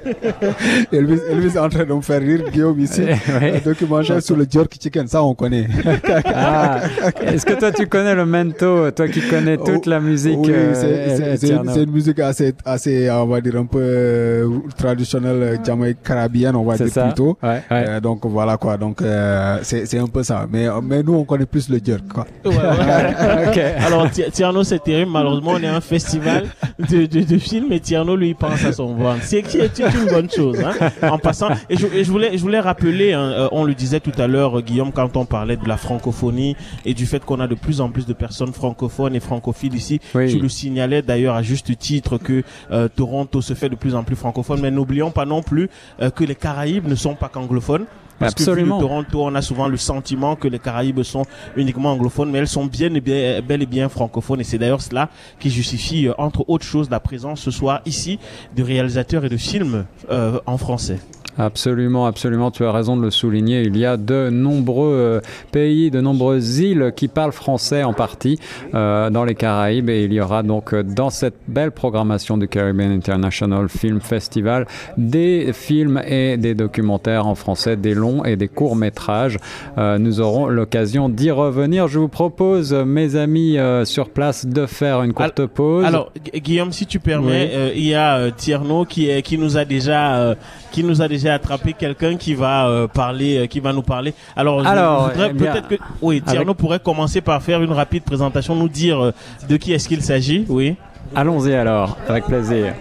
Elvis, 0.91 1.19
Elvis 1.29 1.55
est 1.55 1.59
en 1.59 1.69
train 1.69 1.85
de 1.85 1.93
me 1.93 2.01
faire 2.01 2.21
rire, 2.21 2.43
Guillaume, 2.51 2.79
ici. 2.79 3.01
Un 3.41 3.59
documentaire 3.63 4.21
sur 4.21 4.35
le 4.35 4.45
jerk 4.49 4.73
chicken, 4.81 5.07
ça 5.07 5.23
on 5.23 5.33
connaît. 5.33 5.67
ah, 6.25 6.81
Est-ce 7.21 7.45
que 7.45 7.53
toi 7.53 7.71
tu 7.71 7.87
connais 7.87 8.15
le 8.15 8.25
mento, 8.25 8.91
toi 8.91 9.07
qui 9.07 9.21
connais 9.21 9.57
oh, 9.59 9.65
toute 9.65 9.85
la 9.85 9.99
musique 9.99 10.39
Oui, 10.39 10.51
euh, 10.51 11.35
c'est 11.37 11.49
une, 11.49 11.91
musique 11.91 12.19
assez, 12.19 12.53
assez, 12.65 13.09
on 13.11 13.27
va 13.27 13.41
dire, 13.41 13.55
un 13.57 13.65
peu 13.65 13.79
euh, 13.81 14.47
traditionnelle 14.77 15.43
euh, 15.43 15.57
jamaïque 15.63 16.03
caribéenne, 16.03 16.55
on 16.55 16.63
va 16.63 16.77
dire 16.77 16.89
ça? 16.89 17.05
plutôt. 17.05 17.37
Ouais, 17.41 17.61
ouais. 17.71 17.85
Euh, 17.87 17.99
donc 17.99 18.25
voilà 18.25 18.57
quoi, 18.57 18.77
donc 18.77 19.01
euh, 19.01 19.59
c'est 19.63 19.97
un 19.97 20.07
peu 20.07 20.23
ça. 20.23 20.47
Mais, 20.51 20.67
mais 20.83 21.03
nous 21.03 21.15
on 21.15 21.23
connaît 21.23 21.45
plus 21.45 21.69
le 21.69 21.79
jerk 21.83 22.07
quoi. 22.07 22.27
Ouais, 22.45 23.47
okay. 23.47 23.73
Alors 23.85 24.09
Tierno 24.09 24.63
c'est 24.63 24.83
terrible, 24.83 25.11
malheureusement 25.11 25.51
on 25.55 25.63
est 25.63 25.67
un 25.67 25.81
festival 25.81 26.45
de, 26.89 27.05
de, 27.05 27.21
de 27.21 27.37
films 27.37 27.71
et 27.71 27.79
Tierno 27.79 28.15
lui 28.15 28.33
pense 28.33 28.63
à 28.65 28.73
son 28.73 28.95
ventre. 28.95 29.23
C'est 29.23 29.41
qui 29.41 29.59
c'est 29.73 29.93
une 29.93 30.07
bonne 30.07 30.29
chose. 30.29 30.59
Hein, 30.63 30.91
en 31.09 31.17
passant, 31.17 31.49
et 31.69 31.77
je, 31.77 31.87
je, 31.87 32.11
voulais, 32.11 32.37
je 32.37 32.41
voulais 32.41 32.59
rappeler, 32.59 33.13
hein, 33.13 33.31
euh, 33.31 33.49
on 33.51 33.63
le 33.63 33.73
disait 33.73 33.99
tout 33.99 34.11
à 34.17 34.27
l'heure, 34.27 34.61
Guillaume, 34.61 34.91
quand 34.91 35.17
on 35.17 35.25
parlait 35.25 35.57
de 35.57 35.67
la 35.67 35.77
francophonie 35.77 36.55
et 36.85 36.93
du 36.93 37.05
fait 37.05 37.23
qu'on 37.23 37.39
a 37.39 37.47
de 37.47 37.55
plus 37.55 37.81
en 37.81 37.89
plus 37.89 38.05
de 38.05 38.13
personnes 38.13 38.53
francophones 38.53 39.15
et 39.15 39.19
francophiles 39.19 39.75
ici. 39.75 39.99
Oui. 40.15 40.29
Je 40.29 40.37
le 40.37 40.49
signalais 40.49 41.01
d'ailleurs 41.01 41.35
à 41.35 41.43
juste 41.43 41.77
titre 41.77 42.17
que 42.17 42.43
euh, 42.71 42.87
Toronto 42.87 43.41
se 43.41 43.53
fait 43.53 43.69
de 43.69 43.75
plus 43.75 43.95
en 43.95 44.03
plus 44.03 44.15
francophone, 44.15 44.59
mais 44.61 44.71
n'oublions 44.71 45.11
pas 45.11 45.25
non 45.25 45.41
plus 45.41 45.69
euh, 46.01 46.09
que 46.09 46.23
les 46.23 46.35
Caraïbes 46.35 46.87
ne 46.87 46.95
sont 46.95 47.15
pas 47.15 47.29
qu'anglophones. 47.29 47.85
Parce 48.21 48.33
Absolument. 48.33 48.77
que 48.77 48.83
Toronto, 48.83 49.23
on 49.25 49.33
a 49.33 49.41
souvent 49.41 49.67
le 49.67 49.77
sentiment 49.77 50.35
que 50.35 50.47
les 50.47 50.59
Caraïbes 50.59 51.01
sont 51.01 51.25
uniquement 51.55 51.91
anglophones, 51.91 52.29
mais 52.29 52.37
elles 52.37 52.47
sont 52.47 52.67
bien 52.67 52.93
et 52.93 53.01
bien, 53.01 53.41
bel 53.41 53.63
et 53.63 53.65
bien 53.65 53.89
francophones. 53.89 54.39
Et 54.41 54.43
c'est 54.43 54.59
d'ailleurs 54.59 54.81
cela 54.81 55.09
qui 55.39 55.49
justifie, 55.49 56.07
euh, 56.07 56.13
entre 56.19 56.47
autres 56.47 56.65
choses, 56.65 56.87
la 56.91 56.99
présence 56.99 57.41
ce 57.41 57.49
soir 57.49 57.81
ici 57.87 58.19
de 58.55 58.61
réalisateurs 58.61 59.25
et 59.25 59.29
de 59.29 59.37
films 59.37 59.85
euh, 60.11 60.39
en 60.45 60.59
français. 60.59 60.99
Absolument, 61.37 62.05
absolument, 62.05 62.51
tu 62.51 62.65
as 62.65 62.71
raison 62.71 62.97
de 62.97 63.03
le 63.03 63.11
souligner. 63.11 63.61
Il 63.63 63.77
y 63.77 63.85
a 63.85 63.97
de 63.97 64.29
nombreux 64.29 64.93
euh, 64.93 65.21
pays, 65.51 65.89
de 65.89 66.01
nombreuses 66.01 66.59
îles 66.59 66.91
qui 66.95 67.07
parlent 67.07 67.31
français 67.31 67.83
en 67.83 67.93
partie 67.93 68.39
euh, 68.73 69.09
dans 69.09 69.23
les 69.23 69.35
Caraïbes 69.35 69.89
et 69.89 70.03
il 70.03 70.13
y 70.13 70.19
aura 70.19 70.43
donc 70.43 70.73
euh, 70.73 70.83
dans 70.83 71.09
cette 71.09 71.35
belle 71.47 71.71
programmation 71.71 72.37
du 72.37 72.47
Caribbean 72.47 72.91
International 72.91 73.69
Film 73.69 74.01
Festival 74.01 74.67
des 74.97 75.51
films 75.53 76.01
et 76.05 76.37
des 76.37 76.53
documentaires 76.53 77.27
en 77.27 77.35
français, 77.35 77.75
des 77.75 77.93
longs 77.93 78.23
et 78.25 78.35
des 78.35 78.47
courts 78.47 78.75
métrages. 78.75 79.37
Euh, 79.77 79.97
nous 79.97 80.19
aurons 80.19 80.47
l'occasion 80.47 81.09
d'y 81.09 81.31
revenir. 81.31 81.87
Je 81.87 81.99
vous 81.99 82.09
propose, 82.09 82.73
mes 82.73 83.15
amis 83.15 83.57
sur 83.83 84.09
place, 84.09 84.45
de 84.45 84.65
faire 84.65 85.03
une 85.03 85.13
courte 85.13 85.45
pause. 85.45 85.85
Alors, 85.85 86.11
Guillaume, 86.33 86.71
si 86.71 86.85
tu 86.85 86.99
permets, 86.99 87.51
oui. 87.53 87.71
il 87.75 87.87
y 87.87 87.95
a 87.95 88.31
Tierno 88.31 88.85
qui, 88.85 89.09
est, 89.09 89.21
qui 89.21 89.37
nous 89.37 89.57
a 89.57 89.65
déjà 89.65 90.35
qui 90.71 90.83
nous 90.83 91.01
a 91.01 91.07
déjà 91.07 91.20
attrapé 91.29 91.73
quelqu'un 91.73 92.17
qui 92.17 92.33
va 92.33 92.67
euh, 92.67 92.87
parler, 92.87 93.37
euh, 93.37 93.47
qui 93.47 93.59
va 93.59 93.73
nous 93.73 93.81
parler. 93.81 94.13
Alors, 94.35 94.65
Alors 94.65 95.11
eh 95.15 95.33
peut-être 95.33 95.67
que 95.67 95.75
oui, 96.01 96.21
Tierno 96.21 96.53
pourrait 96.53 96.79
commencer 96.79 97.21
par 97.21 97.41
faire 97.41 97.61
une 97.61 97.71
rapide 97.71 98.03
présentation, 98.03 98.55
nous 98.55 98.69
dire 98.69 99.03
euh, 99.03 99.13
de 99.49 99.57
qui 99.57 99.73
est-ce 99.73 99.87
qu'il 99.87 100.01
s'agit. 100.01 100.45
Oui. 100.49 100.75
Allons-y 101.15 101.53
alors, 101.53 101.97
avec 102.07 102.25
plaisir. 102.25 102.73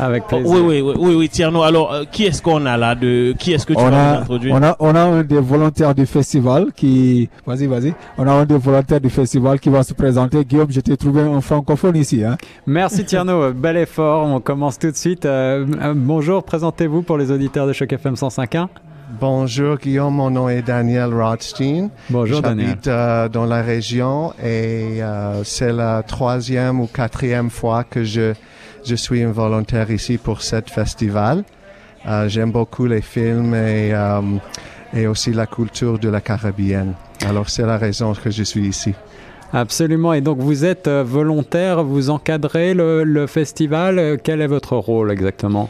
Avec 0.00 0.26
plaisir. 0.26 0.50
oui, 0.50 0.60
oui, 0.60 0.80
oui, 0.80 0.94
oui, 0.98 1.14
oui, 1.14 1.28
Tierno. 1.28 1.62
Alors, 1.62 1.92
euh, 1.92 2.04
qui 2.10 2.24
est-ce 2.24 2.40
qu'on 2.40 2.64
a 2.64 2.76
là 2.76 2.94
de 2.94 3.34
Qui 3.38 3.52
est-ce 3.52 3.66
que 3.66 3.74
tu 3.74 3.78
on 3.78 3.90
vas 3.90 4.14
nous 4.14 4.20
introduire 4.20 4.54
on 4.54 4.62
a, 4.62 4.76
on 4.80 4.94
a 4.94 5.00
un 5.00 5.22
des 5.22 5.40
volontaires 5.40 5.94
du 5.94 6.06
festival 6.06 6.72
qui. 6.74 7.28
Vas-y, 7.46 7.66
vas-y. 7.66 7.94
On 8.16 8.26
a 8.26 8.32
un 8.32 8.46
des 8.46 8.56
volontaires 8.56 9.00
du 9.00 9.10
festival 9.10 9.60
qui 9.60 9.68
va 9.68 9.82
se 9.82 9.92
présenter. 9.92 10.44
Guillaume, 10.44 10.70
je 10.70 10.80
t'ai 10.80 10.96
trouvé 10.96 11.22
un 11.22 11.40
francophone 11.40 11.96
ici. 11.96 12.24
Hein. 12.24 12.36
Merci 12.66 13.04
Tierno. 13.04 13.52
Bel 13.54 13.76
effort. 13.76 14.24
On 14.26 14.40
commence 14.40 14.78
tout 14.78 14.90
de 14.90 14.96
suite. 14.96 15.26
Euh, 15.26 15.66
euh, 15.82 15.92
bonjour, 15.94 16.42
présentez-vous 16.42 17.02
pour 17.02 17.18
les 17.18 17.30
auditeurs 17.30 17.66
de 17.66 17.72
Choc 17.74 17.92
FM 17.92 18.14
105.1. 18.14 18.68
Bonjour 19.10 19.76
Guillaume, 19.76 20.14
mon 20.14 20.30
nom 20.30 20.48
est 20.48 20.62
Daniel 20.62 21.12
Rothstein. 21.12 21.90
Bonjour 22.08 22.40
Daniel. 22.40 22.68
J'habite 22.68 22.88
euh, 22.88 23.28
dans 23.28 23.44
la 23.44 23.60
région 23.62 24.32
et 24.42 25.02
euh, 25.02 25.44
c'est 25.44 25.72
la 25.72 26.02
troisième 26.02 26.80
ou 26.80 26.86
quatrième 26.86 27.50
fois 27.50 27.84
que 27.84 28.02
je, 28.02 28.32
je 28.84 28.94
suis 28.94 29.22
un 29.22 29.30
volontaire 29.30 29.90
ici 29.90 30.16
pour 30.16 30.40
ce 30.40 30.56
festival. 30.66 31.44
Euh, 32.08 32.28
J'aime 32.28 32.50
beaucoup 32.50 32.86
les 32.86 33.02
films 33.02 33.54
et, 33.54 33.92
euh, 33.92 34.20
et 34.94 35.06
aussi 35.06 35.32
la 35.32 35.46
culture 35.46 35.98
de 35.98 36.08
la 36.08 36.22
Caribéenne. 36.22 36.94
Alors 37.26 37.50
c'est 37.50 37.66
la 37.66 37.76
raison 37.76 38.14
que 38.14 38.30
je 38.30 38.42
suis 38.42 38.66
ici. 38.66 38.94
Absolument. 39.52 40.14
Et 40.14 40.22
donc 40.22 40.38
vous 40.38 40.64
êtes 40.64 40.88
volontaire, 40.88 41.84
vous 41.84 42.08
encadrez 42.10 42.72
le, 42.74 43.04
le 43.04 43.26
festival. 43.26 44.18
Quel 44.24 44.40
est 44.40 44.46
votre 44.46 44.76
rôle 44.76 45.12
exactement? 45.12 45.68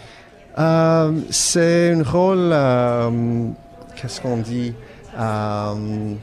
Euh, 0.58 1.12
c'est 1.30 1.92
un 1.92 2.02
rôle, 2.02 2.50
euh, 2.52 3.10
qu'est-ce 3.96 4.20
qu'on 4.20 4.36
dit 4.36 4.74
euh, 5.18 6.14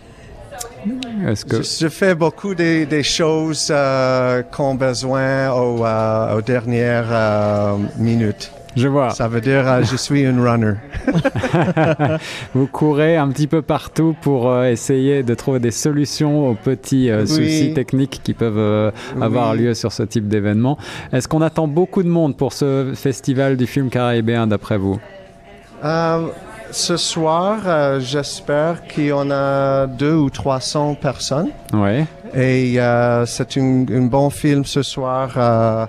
que... 1.48 1.62
je, 1.62 1.78
je, 1.82 1.88
fais 1.90 2.16
beaucoup 2.16 2.56
des, 2.56 2.86
des 2.86 3.04
choses 3.04 3.70
euh, 3.72 4.44
qu'on 4.44 4.76
besoin 4.76 5.52
aux, 5.52 5.86
euh, 5.86 6.38
aux 6.38 6.42
dernières 6.42 7.10
euh, 7.10 7.78
minutes. 7.98 8.52
Je 8.76 8.88
vois. 8.88 9.10
Ça 9.12 9.28
veut 9.28 9.42
dire 9.42 9.68
euh, 9.68 9.84
je 9.84 9.96
suis 9.98 10.26
un 10.26 10.42
runner. 10.42 10.74
Vous 12.54 12.68
courez 12.68 13.18
un 13.18 13.28
petit 13.30 13.48
peu 13.48 13.62
partout 13.62 14.16
pour 14.22 14.50
euh, 14.50 14.66
essayer 14.70 15.24
de 15.24 15.34
trouver 15.34 15.60
des 15.60 15.72
solutions 15.72 16.48
aux 16.50 16.54
petits 16.56 17.10
euh, 17.10 17.22
Oui. 17.22 17.28
soucis 17.28 17.74
techniques 17.74 18.22
qui 18.24 18.34
peuvent 18.34 18.58
euh, 18.58 18.92
avoir 19.20 19.52
Oui. 19.52 19.60
lieu 19.60 19.74
sur 19.74 19.92
ce 19.92 20.04
type 20.04 20.28
d'événement. 20.28 20.78
Est-ce 21.12 21.28
qu'on 21.28 21.42
attend 21.42 21.68
beaucoup 21.68 22.02
de 22.04 22.08
monde 22.10 22.38
pour 22.38 22.54
ce 22.54 22.92
festival 22.96 23.58
du 23.58 23.68
film 23.68 23.90
caribéen 23.90 24.48
d'après 24.48 24.78
vous? 24.78 25.00
Ce 26.72 26.96
soir, 26.96 27.60
euh, 27.66 28.00
j'espère 28.00 28.88
qu'il 28.88 29.08
y 29.08 29.12
en 29.12 29.30
a 29.30 29.88
deux 29.88 30.14
ou 30.14 30.30
300 30.30 30.96
personnes. 30.96 31.50
Oui. 31.74 32.06
Et 32.34 32.80
euh, 32.80 33.26
c'est 33.26 33.58
un, 33.58 33.86
un 33.92 34.02
bon 34.04 34.30
film 34.30 34.64
ce 34.64 34.82
soir. 34.82 35.32
Euh, 35.36 35.86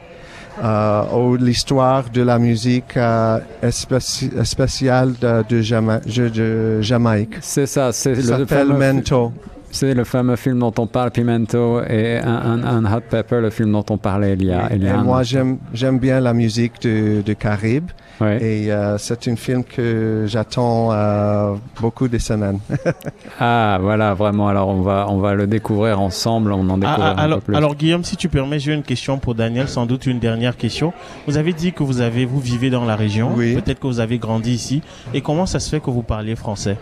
euh, 0.63 1.03
où 1.15 1.37
l'histoire 1.37 2.05
de 2.13 2.23
la 2.23 2.39
musique 2.39 2.97
euh, 2.97 3.39
spéci- 3.71 4.31
spéciale 4.45 5.13
de, 5.21 5.45
de, 5.49 5.61
Jama- 5.63 6.01
je- 6.07 6.25
de 6.25 6.81
Jamaïque. 6.81 7.37
C'est 7.41 7.67
ça, 7.67 7.93
c'est 7.93 8.15
le 8.15 8.47
fameux, 8.47 8.75
Mento. 8.77 9.33
C'est 9.73 9.95
le 9.95 10.05
fameux 10.05 10.37
film 10.37 10.61
dont 10.61 10.73
on 10.79 10.87
parle, 10.87 11.11
Pimento, 11.11 11.83
et 11.83 12.19
un, 12.19 12.63
un- 12.63 12.85
un 12.85 12.97
Hot 12.97 13.01
Pepper, 13.11 13.41
le 13.41 13.51
film 13.51 13.73
dont 13.73 13.85
on 13.91 13.99
parlait 13.99 14.35
il 14.35 14.45
y 14.45 14.53
a, 14.53 14.69
il 14.73 14.83
y 14.85 14.87
Et 14.87 14.91
a 14.91 15.01
un 15.01 15.03
moi, 15.03 15.23
j'aime 15.25 15.59
j'aime 15.75 15.99
bien 15.99 16.21
la 16.21 16.33
musique 16.35 16.81
de, 16.83 17.23
de 17.23 17.33
Caraïbes. 17.33 17.91
Ouais. 18.21 18.41
Et 18.41 18.71
euh, 18.71 18.99
c'est 18.99 19.27
un 19.27 19.35
film 19.35 19.65
que 19.65 20.27
j'attends 20.29 20.91
euh, 20.93 21.55
beaucoup 21.81 22.07
de 22.07 22.19
semaines. 22.19 22.61
Ah, 23.41 23.79
voilà, 23.81 24.15
vraiment. 24.15 24.47
Alors, 24.49 24.69
on 24.69 24.83
va, 24.83 25.07
on 25.09 25.19
va 25.19 25.35
le 25.35 25.47
découvrir 25.49 26.01
ensemble. 26.01 26.53
On 26.53 26.69
en 26.69 26.75
Ah, 26.75 26.77
découvrira 26.77 27.15
ah, 27.17 27.21
alors, 27.23 27.39
un 27.39 27.41
peu 27.41 27.47
plus. 27.47 27.57
alors, 27.57 27.75
Guillaume, 27.75 28.05
si 28.05 28.17
tu 28.17 28.29
permets, 28.29 28.61
j'ai 28.61 28.73
une 28.75 28.83
question 28.85 29.19
pour 29.19 29.35
Daniel, 29.35 29.67
sans 29.69 29.87
doute 29.87 30.07
une 30.07 30.21
dernière 30.21 30.57
question. 30.57 30.93
Vous 31.27 31.39
avez 31.39 31.53
dit 31.53 31.73
que 31.73 31.83
vous 31.83 32.01
avez, 32.03 32.25
vous 32.25 32.39
vivez 32.39 32.71
dans 32.71 32.85
la 32.85 32.95
région. 32.95 33.33
Oui. 33.35 33.55
Peut-être 33.55 33.81
que 33.81 33.87
vous 33.89 33.99
avez 34.01 34.19
grandi 34.19 34.53
ici. 34.53 34.83
Et 35.15 35.23
comment 35.23 35.47
ça 35.47 35.59
se 35.59 35.71
fait 35.71 35.81
que 35.81 35.91
vous 35.91 36.03
parliez 36.03 36.37
français? 36.37 36.77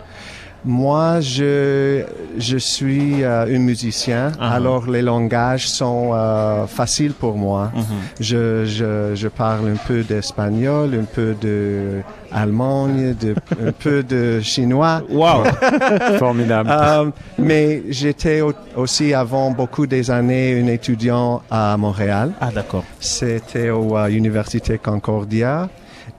Moi, 0.65 1.21
je, 1.21 2.03
je 2.39 2.59
suis 2.59 3.25
euh, 3.25 3.47
un 3.47 3.59
musicien, 3.59 4.33
Ah. 4.39 4.53
alors 4.57 4.87
les 4.91 5.01
langages 5.01 5.67
sont 5.69 6.11
euh, 6.13 6.67
faciles 6.67 7.15
pour 7.15 7.37
moi. 7.39 7.73
Mhm. 7.75 7.83
Je, 8.21 8.65
je, 8.67 9.13
je 9.15 9.29
parle 9.29 9.71
un 9.71 9.77
peu 9.89 10.03
d'espagnol, 10.03 10.91
un 10.95 11.05
peu 11.05 11.35
de 11.41 12.03
allemagne, 12.31 13.15
de, 13.19 13.35
un 13.67 13.73
peu 13.73 14.03
de 14.03 14.41
chinois. 14.41 15.01
Waouh 15.09 15.45
Formidable. 16.19 16.69
Euh, 16.71 17.11
mais 17.39 17.83
j'étais 17.89 18.43
au- 18.43 18.53
aussi 18.77 19.15
avant 19.15 19.51
beaucoup 19.53 19.87
des 19.87 20.11
années 20.11 20.61
un 20.61 20.67
étudiant 20.67 21.41
à 21.51 21.75
Montréal. 21.79 22.33
Ah, 22.39 22.51
d'accord. 22.55 22.85
C'était 23.01 23.71
au 23.71 23.97
euh, 23.97 24.09
Université 24.09 24.77
Concordia. 24.77 25.71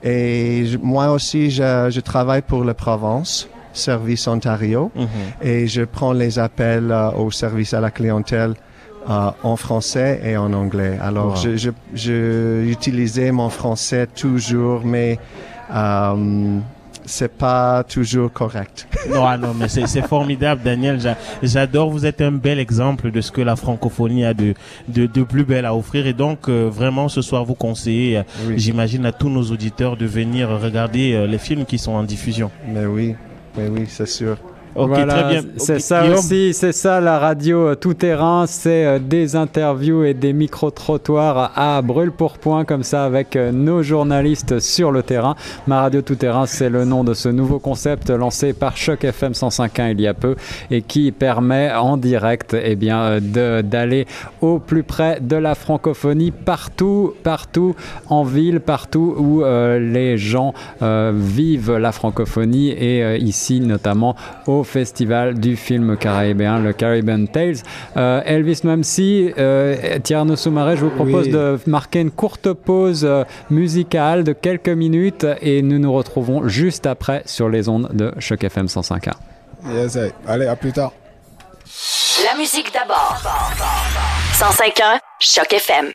Et 0.02 0.64
je- 0.66 0.78
moi 0.78 1.12
aussi, 1.12 1.50
je, 1.52 1.88
je 1.90 2.00
travaille 2.00 2.42
pour 2.42 2.64
la 2.64 2.74
Provence, 2.74 3.48
Service 3.72 4.26
Ontario. 4.26 4.90
Mhm. 4.94 5.06
Et 5.42 5.66
je 5.66 5.82
prends 5.82 6.12
les 6.12 6.38
appels 6.38 6.90
euh, 6.90 7.10
au 7.12 7.30
service 7.30 7.74
à 7.74 7.80
la 7.80 7.90
clientèle 7.90 8.54
euh, 9.10 9.30
en 9.42 9.56
français 9.56 10.20
et 10.24 10.36
en 10.36 10.52
anglais. 10.52 10.98
Alors, 11.00 11.30
Wow. 11.30 11.36
je, 11.42 11.56
je, 11.56 11.70
je 11.94 12.62
utilisais 12.70 13.32
mon 13.32 13.48
français 13.48 14.06
toujours, 14.06 14.82
mais 14.84 15.18
euh, 15.74 16.58
c'est 17.04 17.32
pas 17.32 17.82
toujours 17.82 18.32
correct. 18.32 18.86
Non, 19.12 19.26
ah 19.26 19.36
non, 19.36 19.54
mais 19.58 19.66
c'est 19.68 20.06
formidable, 20.06 20.60
Daniel. 20.64 21.00
J'a- 21.00 21.16
J'adore. 21.42 21.90
Vous 21.90 22.06
êtes 22.06 22.20
un 22.20 22.30
bel 22.30 22.60
exemple 22.60 23.10
de 23.10 23.20
ce 23.20 23.32
que 23.32 23.40
la 23.40 23.56
francophonie 23.56 24.24
a 24.24 24.34
de, 24.34 24.54
de, 24.86 25.06
de 25.06 25.22
plus 25.24 25.44
belle 25.44 25.64
à 25.64 25.74
offrir. 25.74 26.06
Et 26.06 26.12
donc, 26.12 26.48
euh, 26.48 26.68
vraiment, 26.72 27.08
ce 27.08 27.20
soir, 27.20 27.44
vous 27.44 27.54
conseillez, 27.56 28.22
Oui. 28.46 28.54
j'imagine, 28.56 29.04
à 29.04 29.10
tous 29.12 29.30
nos 29.30 29.42
auditeurs 29.50 29.96
de 29.96 30.06
venir 30.06 30.48
regarder 30.48 31.14
euh, 31.14 31.26
les 31.26 31.38
films 31.38 31.64
qui 31.64 31.78
sont 31.78 31.92
en 31.92 32.04
diffusion. 32.04 32.52
Mais 32.72 32.86
oui, 32.86 33.16
oui, 33.56 33.86
c'est 33.88 34.06
sûr. 34.06 34.36
Ok, 34.74 34.88
Voilà, 34.88 35.14
très 35.14 35.28
bien. 35.30 35.42
C'est 35.56 35.80
ça 35.80 36.02
Guillaume 36.02 36.18
aussi, 36.18 36.54
c'est 36.54 36.72
ça 36.72 37.00
la 37.00 37.18
radio 37.18 37.68
euh, 37.68 37.74
tout 37.74 37.94
terrain, 37.94 38.46
c'est 38.46 38.86
euh, 38.86 38.98
des 38.98 39.36
interviews 39.36 40.04
et 40.04 40.14
des 40.14 40.32
micro-trottoirs 40.32 41.52
à 41.56 41.82
brûle 41.82 42.12
pour 42.12 42.38
point 42.38 42.64
comme 42.64 42.82
ça 42.82 43.04
avec 43.04 43.36
euh, 43.36 43.52
nos 43.52 43.82
journalistes 43.82 44.60
sur 44.60 44.90
le 44.90 45.02
terrain. 45.02 45.36
Ma 45.66 45.82
radio 45.82 46.00
tout 46.00 46.14
terrain, 46.14 46.46
c'est 46.46 46.70
le 46.70 46.84
nom 46.84 47.04
de 47.04 47.14
ce 47.14 47.28
nouveau 47.28 47.58
concept 47.58 48.10
lancé 48.10 48.52
par 48.52 48.76
Choc 48.76 49.04
FM 49.04 49.32
105.1 49.32 49.92
il 49.92 50.00
y 50.00 50.06
a 50.06 50.14
peu 50.14 50.36
et 50.70 50.82
qui 50.82 51.12
permet 51.12 51.72
en 51.72 51.96
direct 51.96 52.56
eh 52.60 52.76
bien 52.76 53.18
d'aller 53.20 54.06
au 54.40 54.58
plus 54.58 54.82
près 54.82 55.18
de 55.20 55.36
la 55.36 55.54
francophonie 55.54 56.30
partout, 56.30 57.14
partout 57.22 57.74
en 58.08 58.22
ville, 58.22 58.60
partout 58.60 59.14
où 59.18 59.42
euh, 59.42 59.78
les 59.78 60.18
gens 60.18 60.54
euh, 60.82 61.12
vivent 61.14 61.76
la 61.76 61.92
francophonie 61.92 62.70
et 62.70 63.02
euh, 63.02 63.16
ici 63.16 63.60
notamment 63.60 64.16
au 64.46 64.61
festival 64.64 65.34
du 65.38 65.56
film 65.56 65.96
caribéen, 65.96 66.58
le 66.58 66.72
Caribbean 66.72 67.26
Tales. 67.28 67.56
Euh, 67.96 68.20
Elvis 68.24 68.60
Mamsi, 68.64 69.32
euh, 69.38 69.98
Tierno 70.02 70.36
Soumaré, 70.36 70.76
je 70.76 70.84
vous 70.84 70.90
propose 70.90 71.26
Oui. 71.26 71.32
de 71.32 71.58
marquer 71.66 72.00
une 72.00 72.10
courte 72.10 72.52
pause 72.52 73.04
euh, 73.04 73.24
musicale 73.50 74.24
de 74.24 74.32
quelques 74.32 74.68
minutes 74.68 75.26
et 75.40 75.62
nous 75.62 75.78
nous 75.78 75.92
retrouvons 75.92 76.48
juste 76.48 76.86
après 76.86 77.22
sur 77.26 77.48
les 77.48 77.68
ondes 77.68 77.88
de 77.92 78.12
Choc 78.18 78.44
FM 78.44 78.66
105.1. 78.66 79.12
Yes, 79.74 79.96
hey. 79.96 80.10
Allez, 80.26 80.46
à 80.46 80.56
plus 80.56 80.72
tard. 80.72 80.92
La 82.30 82.36
musique 82.38 82.72
d'abord. 82.72 83.20
105.1 84.34 84.98
Choc 85.20 85.52
FM. 85.52 85.86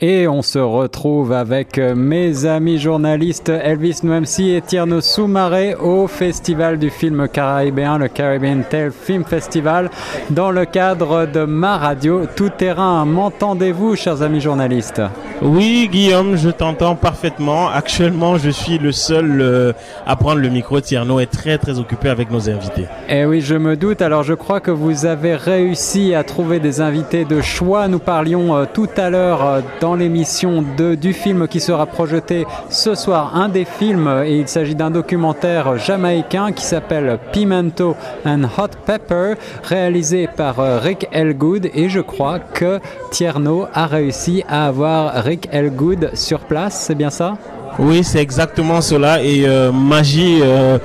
Et 0.00 0.26
on 0.26 0.42
se 0.42 0.58
retrouve 0.58 1.30
avec 1.32 1.78
euh, 1.78 1.94
mes 1.94 2.46
amis 2.46 2.78
journalistes 2.78 3.48
Elvis 3.48 4.00
Noemsi 4.02 4.50
et 4.50 4.60
Tierno 4.60 5.00
Soumaré 5.00 5.76
au 5.76 6.08
festival 6.08 6.80
du 6.80 6.90
film 6.90 7.28
caribéen, 7.28 7.96
le 7.98 8.08
Caribbean 8.08 8.64
Tale 8.68 8.90
Film 8.90 9.24
Festival, 9.24 9.90
dans 10.30 10.50
le 10.50 10.64
cadre 10.64 11.26
de 11.26 11.44
ma 11.44 11.78
radio 11.78 12.22
Tout 12.34 12.48
Terrain. 12.48 13.04
M'entendez-vous, 13.04 13.94
chers 13.94 14.20
amis 14.22 14.40
journalistes? 14.40 15.00
Oui, 15.42 15.88
Guillaume, 15.90 16.36
je 16.36 16.48
t'entends 16.48 16.96
parfaitement. 16.96 17.68
Actuellement, 17.68 18.36
je 18.36 18.50
suis 18.50 18.78
le 18.78 18.92
seul 18.92 19.40
euh, 19.40 19.72
à 20.06 20.16
prendre 20.16 20.40
le 20.40 20.48
micro. 20.48 20.80
Tierno 20.80 21.20
est 21.20 21.30
très 21.30 21.58
très 21.58 21.78
occupé 21.78 22.08
avec 22.08 22.30
nos 22.30 22.48
invités. 22.48 22.86
Eh 23.08 23.26
oui, 23.26 23.40
je 23.40 23.54
me 23.54 23.76
doute. 23.76 24.00
Alors, 24.00 24.22
je 24.22 24.34
crois 24.34 24.60
que 24.60 24.70
vous 24.70 25.06
avez 25.06 25.36
réussi 25.36 26.14
à 26.14 26.24
trouver 26.24 26.60
des 26.60 26.80
invités 26.80 27.24
de 27.24 27.40
choix. 27.40 27.88
Nous 27.88 27.98
parlions 27.98 28.56
euh, 28.56 28.64
tout 28.72 28.88
à 28.96 29.10
l'heure 29.10 29.44
euh, 29.44 29.60
dans 29.84 29.96
l'émission 29.96 30.64
du 30.78 31.12
film 31.12 31.46
qui 31.46 31.60
sera 31.60 31.84
projeté 31.84 32.46
ce 32.70 32.94
soir. 32.94 33.36
Un 33.36 33.50
des 33.50 33.66
films, 33.66 34.22
et 34.24 34.38
il 34.38 34.48
s'agit 34.48 34.74
d'un 34.74 34.90
documentaire 34.90 35.76
jamaïcain 35.76 36.52
qui 36.52 36.64
s'appelle 36.64 37.18
Pimento 37.32 37.94
and 38.24 38.44
Hot 38.56 38.78
Pepper, 38.86 39.34
réalisé 39.62 40.26
par 40.26 40.58
euh, 40.58 40.78
Rick 40.78 41.06
Elgood. 41.12 41.68
Et 41.74 41.90
je 41.90 42.00
crois 42.00 42.38
que 42.38 42.80
Tierno 43.10 43.66
a 43.74 43.86
réussi 43.86 44.42
à 44.48 44.68
avoir 44.68 45.22
Rick 45.22 45.50
Elgood 45.52 46.12
sur 46.14 46.40
place. 46.40 46.84
C'est 46.86 46.94
bien 46.94 47.10
ça? 47.10 47.36
Oui, 47.78 48.04
c'est 48.04 48.20
exactement 48.20 48.80
cela. 48.80 49.20
Et 49.22 49.44
euh, 49.46 49.72
magie, 49.72 50.38
euh, 50.42 50.78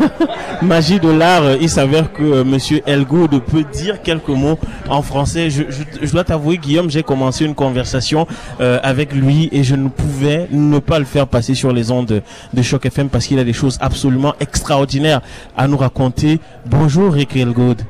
magie 0.62 1.00
de 1.00 1.08
l'art, 1.08 1.42
il 1.60 1.68
s'avère 1.70 2.12
que 2.12 2.22
euh, 2.22 2.44
Monsieur 2.44 2.82
Elgood 2.86 3.40
peut 3.42 3.64
dire 3.72 4.02
quelques 4.02 4.28
mots 4.28 4.58
en 4.88 5.00
français. 5.00 5.48
Je, 5.48 5.62
je- 5.68 6.06
je 6.06 6.12
dois 6.12 6.24
t'avouer, 6.24 6.58
Guillaume, 6.58 6.90
j'ai 6.90 7.02
commencé 7.02 7.44
une 7.46 7.54
conversation 7.54 8.26
euh, 8.60 8.78
avec 8.82 9.14
lui 9.14 9.48
et 9.50 9.64
je 9.64 9.74
ne 9.76 9.88
pouvais 9.88 10.46
ne 10.50 10.78
pas 10.78 10.98
le 10.98 11.06
faire 11.06 11.26
passer 11.26 11.54
sur 11.54 11.72
les 11.72 11.90
ondes 11.90 12.06
de, 12.06 12.22
de 12.52 12.62
Choc 12.62 12.84
FM 12.84 13.08
parce 13.08 13.26
qu'il 13.26 13.38
a 13.38 13.44
des 13.44 13.54
choses 13.54 13.78
absolument 13.80 14.34
extraordinaires 14.38 15.22
à 15.56 15.66
nous 15.68 15.78
raconter. 15.78 16.38
Bonjour, 16.66 17.14
Rick 17.14 17.34
Elgood. 17.34 17.80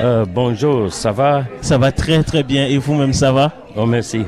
Euh, 0.00 0.24
bonjour, 0.26 0.92
ça 0.92 1.12
va? 1.12 1.44
Ça 1.60 1.76
va 1.78 1.92
très 1.92 2.22
très 2.22 2.42
bien 2.42 2.66
et 2.66 2.78
vous-même 2.78 3.12
ça 3.12 3.30
va? 3.30 3.52
Oh, 3.76 3.86
merci. 3.86 4.24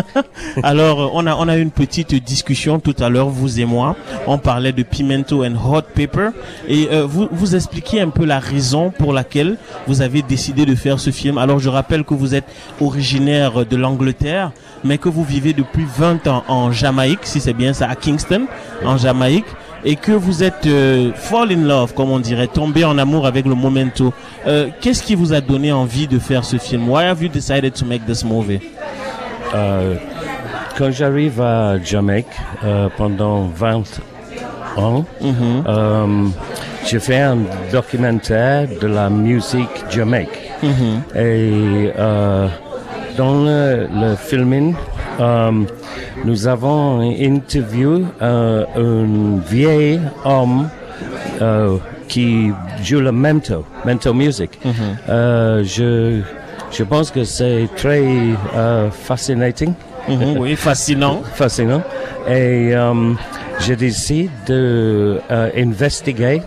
Alors, 0.62 1.12
on 1.14 1.26
a, 1.26 1.34
on 1.36 1.48
a 1.48 1.56
eu 1.56 1.62
une 1.62 1.70
petite 1.70 2.14
discussion 2.14 2.80
tout 2.80 2.96
à 2.98 3.08
l'heure, 3.08 3.28
vous 3.28 3.60
et 3.60 3.64
moi. 3.64 3.96
On 4.26 4.38
parlait 4.38 4.72
de 4.72 4.82
Pimento 4.82 5.44
and 5.44 5.54
Hot 5.54 5.82
Pepper. 5.94 6.30
Et 6.68 6.88
euh, 6.90 7.06
vous, 7.06 7.28
vous 7.30 7.54
expliquiez 7.54 8.00
un 8.00 8.10
peu 8.10 8.24
la 8.24 8.40
raison 8.40 8.90
pour 8.90 9.12
laquelle 9.12 9.56
vous 9.86 10.02
avez 10.02 10.22
décidé 10.22 10.66
de 10.66 10.74
faire 10.74 10.98
ce 10.98 11.10
film. 11.10 11.38
Alors, 11.38 11.60
je 11.60 11.68
rappelle 11.68 12.04
que 12.04 12.14
vous 12.14 12.34
êtes 12.34 12.46
originaire 12.80 13.64
de 13.64 13.76
l'Angleterre, 13.76 14.52
mais 14.82 14.98
que 14.98 15.08
vous 15.08 15.24
vivez 15.24 15.52
depuis 15.52 15.86
20 15.96 16.26
ans 16.26 16.44
en 16.48 16.72
Jamaïque, 16.72 17.20
si 17.22 17.40
c'est 17.40 17.52
bien 17.52 17.72
ça, 17.72 17.88
à 17.88 17.94
Kingston, 17.94 18.46
en 18.84 18.96
Jamaïque. 18.96 19.46
Et 19.84 19.96
que 19.96 20.12
vous 20.12 20.42
êtes 20.44 20.66
euh, 20.66 21.10
fall 21.14 21.50
in 21.52 21.62
love, 21.66 21.92
comme 21.94 22.10
on 22.10 22.20
dirait, 22.20 22.46
tombé 22.46 22.84
en 22.84 22.98
amour 22.98 23.26
avec 23.26 23.46
le 23.46 23.54
momento. 23.56 24.12
Euh, 24.46 24.68
Qu'est-ce 24.80 25.02
qui 25.02 25.14
vous 25.16 25.32
a 25.32 25.40
donné 25.40 25.72
envie 25.72 26.06
de 26.06 26.18
faire 26.20 26.44
ce 26.44 26.56
film? 26.56 26.88
Why 26.88 27.04
have 27.04 27.20
you 27.22 27.28
decided 27.28 27.74
to 27.74 27.84
make 27.84 28.06
this 28.06 28.24
movie? 28.24 28.60
Euh, 29.54 29.94
quand 30.78 30.90
j'arrive 30.92 31.40
à 31.40 31.82
Jamaïque 31.82 32.26
euh, 32.64 32.88
pendant 32.96 33.50
20 33.54 33.82
ans, 34.76 35.04
Mhm. 35.20 35.64
euh, 35.66 36.06
j'ai 36.86 37.00
fait 37.00 37.18
un 37.20 37.38
documentaire 37.72 38.68
de 38.80 38.86
la 38.86 39.10
musique 39.10 39.84
Jamaïque. 39.90 40.28
Mhm. 40.62 41.02
Et 41.20 41.90
dans 43.18 43.44
le, 43.44 43.88
le 43.92 44.14
filming, 44.16 44.74
nous 46.24 46.46
avons 46.46 47.00
interviewé 47.00 48.04
euh, 48.20 48.64
un 48.76 49.38
vieil 49.48 50.00
homme 50.24 50.68
euh, 51.40 51.76
qui 52.08 52.50
joue 52.82 53.00
le 53.00 53.12
mento, 53.12 53.64
mento 53.84 54.12
music. 54.14 54.58
Euh, 55.08 55.62
je, 55.64 56.20
je 56.70 56.82
pense 56.84 57.10
que 57.10 57.24
c'est 57.24 57.68
très 57.76 58.04
fascinating, 58.92 59.74
Mhm, 60.08 60.36
oui, 60.38 60.56
fascinant. 60.56 61.22
fascinant. 61.34 61.80
Et 62.28 62.72
je 63.60 63.74
décide 63.74 64.30
de 64.48 65.20
investiguer 65.56 66.42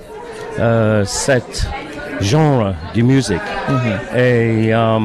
euh, 0.60 1.04
cet 1.06 1.66
genre 2.20 2.74
de 2.94 3.02
musique 3.02 3.38
et 4.16 4.74
euh, 4.74 5.00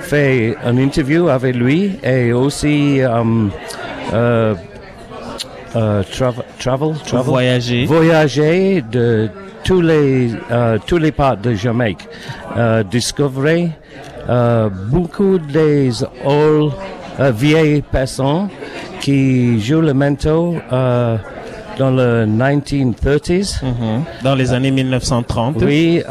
fait 0.00 0.56
une 0.64 0.78
interview 0.80 1.28
avec 1.28 1.54
lui 1.56 1.92
et 2.02 2.32
aussi 2.32 3.00
euh, 4.12 4.54
euh, 5.74 5.76
euh, 5.76 6.02
travel, 6.10 6.44
travel, 6.58 6.94
Voyager. 7.24 7.84
voyager 7.86 8.82
de 8.90 9.28
tous 9.64 9.80
les 9.80 10.30
euh, 10.50 10.78
tous 10.86 10.98
les 10.98 11.12
parts 11.12 11.36
de 11.36 11.52
Jamaïque, 11.54 12.08
euh, 12.56 12.82
découvrir 12.84 13.70
euh, 14.28 14.68
beaucoup 14.90 15.38
des 15.38 15.90
old 16.24 16.72
euh, 17.20 17.30
vieilles 17.30 17.82
personnes 17.82 18.48
qui 19.00 19.60
jouent 19.60 19.80
le 19.82 19.92
mento 19.94 20.56
euh, 20.72 21.16
dans 21.78 21.90
le 21.90 22.26
1930s. 22.26 23.62
Mhm. 23.64 24.02
Dans 24.22 24.34
les 24.34 24.52
années 24.52 24.70
1930. 24.70 25.56
Oui, 25.62 26.02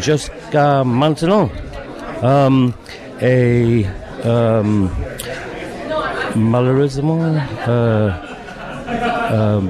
jusqu'à 0.00 0.84
maintenant. 0.84 1.48
Et 3.22 3.86
malheureusement, 6.36 7.20
euh, 7.68 8.10
euh, 9.32 9.60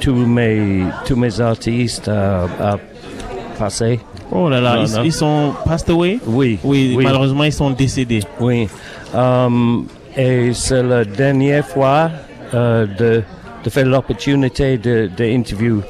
tous 0.00 0.14
mes 0.14 0.84
tous 1.06 1.16
mes 1.16 1.40
artistes 1.40 2.08
euh, 2.08 2.46
a 2.60 2.76
passé. 3.58 4.00
Oh 4.32 4.48
là 4.48 4.60
là, 4.60 4.84
ils, 5.04 5.12
sont 5.12 5.52
passed 5.64 5.88
away? 5.90 6.18
Oui, 6.26 6.58
Oui, 6.64 6.94
oui, 6.96 7.04
malheureusement, 7.04 7.44
ils 7.44 7.52
sont 7.52 7.70
décédés. 7.70 8.22
oui. 8.40 8.68
Euh, 9.14 9.80
et 10.16 10.52
c'est 10.54 10.82
la 10.82 11.04
dernière 11.04 11.66
fois 11.66 12.10
euh, 12.52 12.86
de 12.98 13.22
de 13.64 13.70
faire 13.70 13.86
l'opportunité 13.86 14.76
de 14.78 15.08
d'interview 15.16 15.82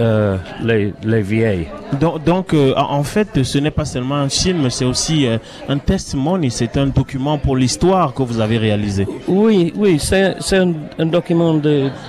euh, 0.00 0.36
les 0.62 0.92
les 1.04 1.22
vieilles. 1.22 1.68
Donc, 1.92 2.52
euh, 2.52 2.74
en 2.76 3.02
fait, 3.02 3.42
ce 3.42 3.58
n'est 3.58 3.70
pas 3.70 3.84
seulement 3.84 4.16
un 4.16 4.28
film, 4.28 4.68
c'est 4.70 4.84
aussi 4.84 5.26
euh, 5.26 5.38
un 5.68 5.78
testimony, 5.78 6.50
c'est 6.50 6.76
un 6.76 6.86
document 6.86 7.38
pour 7.38 7.56
l'histoire 7.56 8.12
que 8.12 8.22
vous 8.22 8.40
avez 8.40 8.58
réalisé. 8.58 9.06
Oui, 9.26 9.72
oui, 9.74 9.98
c'est 9.98 10.36
un, 10.52 11.06
document 11.06 11.54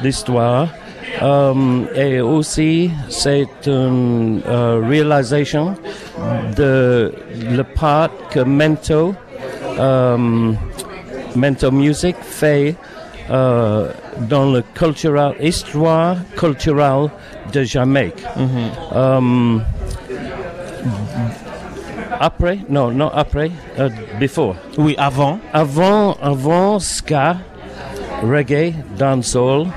d'histoire. 0.04 0.68
Euh, 1.22 1.54
et 1.96 2.20
aussi, 2.22 2.92
c'est 3.08 3.48
une 3.66 4.42
réalisation 4.46 5.76
de 6.56 7.14
le 7.52 7.64
part 7.64 8.10
que 8.30 8.42
Mento, 8.42 9.16
Mento 11.36 11.72
Music 11.72 12.16
fait 12.22 12.76
dans 14.22 14.52
le 14.52 14.64
cultural, 14.74 15.34
histoire 15.40 16.18
culturelle 16.38 17.10
de 17.54 17.64
Jamaïque. 17.64 18.24
Euh, 18.96 19.58
après, 22.20 22.60
non, 22.70 22.92
non 22.92 23.10
après, 23.14 23.52
euh, 23.80 23.90
before. 24.20 24.56
Oui, 24.78 24.96
avant. 24.98 25.40
Avant, 25.54 26.18
avant 26.22 26.80
ska, 26.80 27.38
reggae, 28.24 28.74
dancehall, 28.98 29.68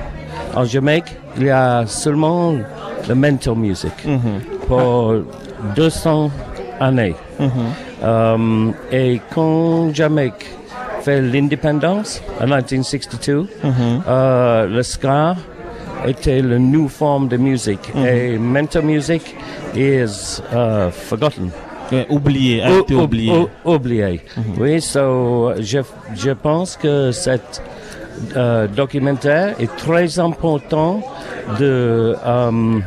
en 0.55 0.65
Jamaïque, 0.65 1.17
il 1.37 1.45
y 1.45 1.51
a 1.51 1.87
seulement 1.87 2.55
le 3.09 3.15
mental 3.15 3.55
music 3.55 3.93
pour 4.67 5.15
200 5.77 6.31
années. 6.81 7.15
Euh, 8.03 8.71
et 8.91 9.21
quand 9.33 9.95
Jamaïque 9.95 10.51
fait 11.03 11.21
l'indépendance 11.21 12.23
en 12.41 12.45
1962, 12.45 13.47
euh, 13.65 14.67
le 14.67 14.83
ska 14.83 15.37
était 16.07 16.43
la 16.43 16.59
nouvelle 16.59 16.89
forme 16.91 17.29
de 17.29 17.37
musique 17.37 17.93
et 17.95 18.39
mental 18.39 18.85
music 18.85 19.37
is 19.75 20.41
uh, 20.53 20.91
forgotten. 20.91 21.51
Oublié, 22.09 22.63
a 22.63 22.79
été 22.79 22.95
oublié. 22.95 23.47
oublié. 23.67 24.23
Oui, 24.59 24.81
so, 24.81 25.53
je, 25.61 25.81
je 26.17 26.31
pense 26.31 26.77
que 26.77 27.13
cet 27.13 27.63
euh, 28.37 28.67
documentaire 28.67 29.55
est 29.61 29.75
très 29.77 30.19
important 30.19 31.01
de, 31.59 32.17
euh, 32.25 32.79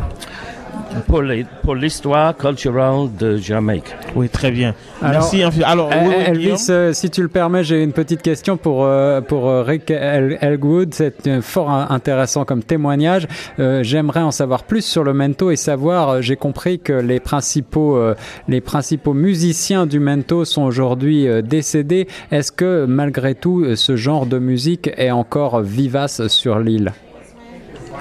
pour 1.08 1.22
les- 1.22 1.46
pour 1.64 1.75
l'histoire 1.75 2.36
culturelle 2.36 3.10
de 3.20 3.38
Jamaïque. 3.38 3.96
Oui, 4.16 4.30
très 4.30 4.52
bien. 4.52 4.74
Alors, 5.02 5.22
Merci. 5.22 5.38
infi- 5.38 5.64
Alors, 5.64 5.90
oui, 5.90 6.08
oui, 6.10 6.14
Elvis, 6.25 6.68
euh, 6.70 6.94
si 6.94 7.10
tu 7.10 7.22
le 7.22 7.27
permets, 7.27 7.64
j'ai 7.64 7.84
une 7.84 7.92
petite 7.94 8.22
question 8.22 8.58
pour, 8.58 8.86
euh, 8.86 9.22
pour 9.22 9.48
euh, 9.50 9.64
Rick 9.64 9.92
El- 9.92 10.38
Elgwood. 10.42 10.94
C'est 10.94 11.27
euh, 11.27 11.42
fort 11.42 11.70
in- 11.70 11.88
intéressant 11.90 12.46
comme 12.46 12.64
témoignage. 12.64 13.27
Euh, 13.60 13.84
J'aimerais 13.84 14.22
en 14.22 14.31
savoir 14.31 14.64
plus 14.64 14.84
sur 14.86 15.03
le 15.03 15.14
mento 15.14 15.51
et 15.51 15.55
savoir, 15.55 16.10
euh, 16.10 16.22
j'ai 16.22 16.36
compris 16.36 16.79
que 16.79 16.94
les 16.94 17.20
principaux, 17.20 17.98
euh, 17.98 18.16
les 18.48 18.62
principaux 18.62 19.14
musiciens 19.14 19.86
du 19.86 20.00
mento 20.00 20.46
sont 20.46 20.64
aujourd'hui 20.64 21.27
euh, 21.27 21.42
décédés. 21.42 22.08
Est-ce 22.31 22.51
que 22.51 22.86
malgré 22.86 23.36
tout, 23.36 23.64
euh, 23.64 23.75
ce 23.75 23.96
genre 23.96 24.25
de 24.25 24.40
musique 24.40 24.90
est 24.98 25.12
encore 25.12 25.62
vivace 25.62 26.27
sur 26.27 26.60
l'île? 26.60 26.92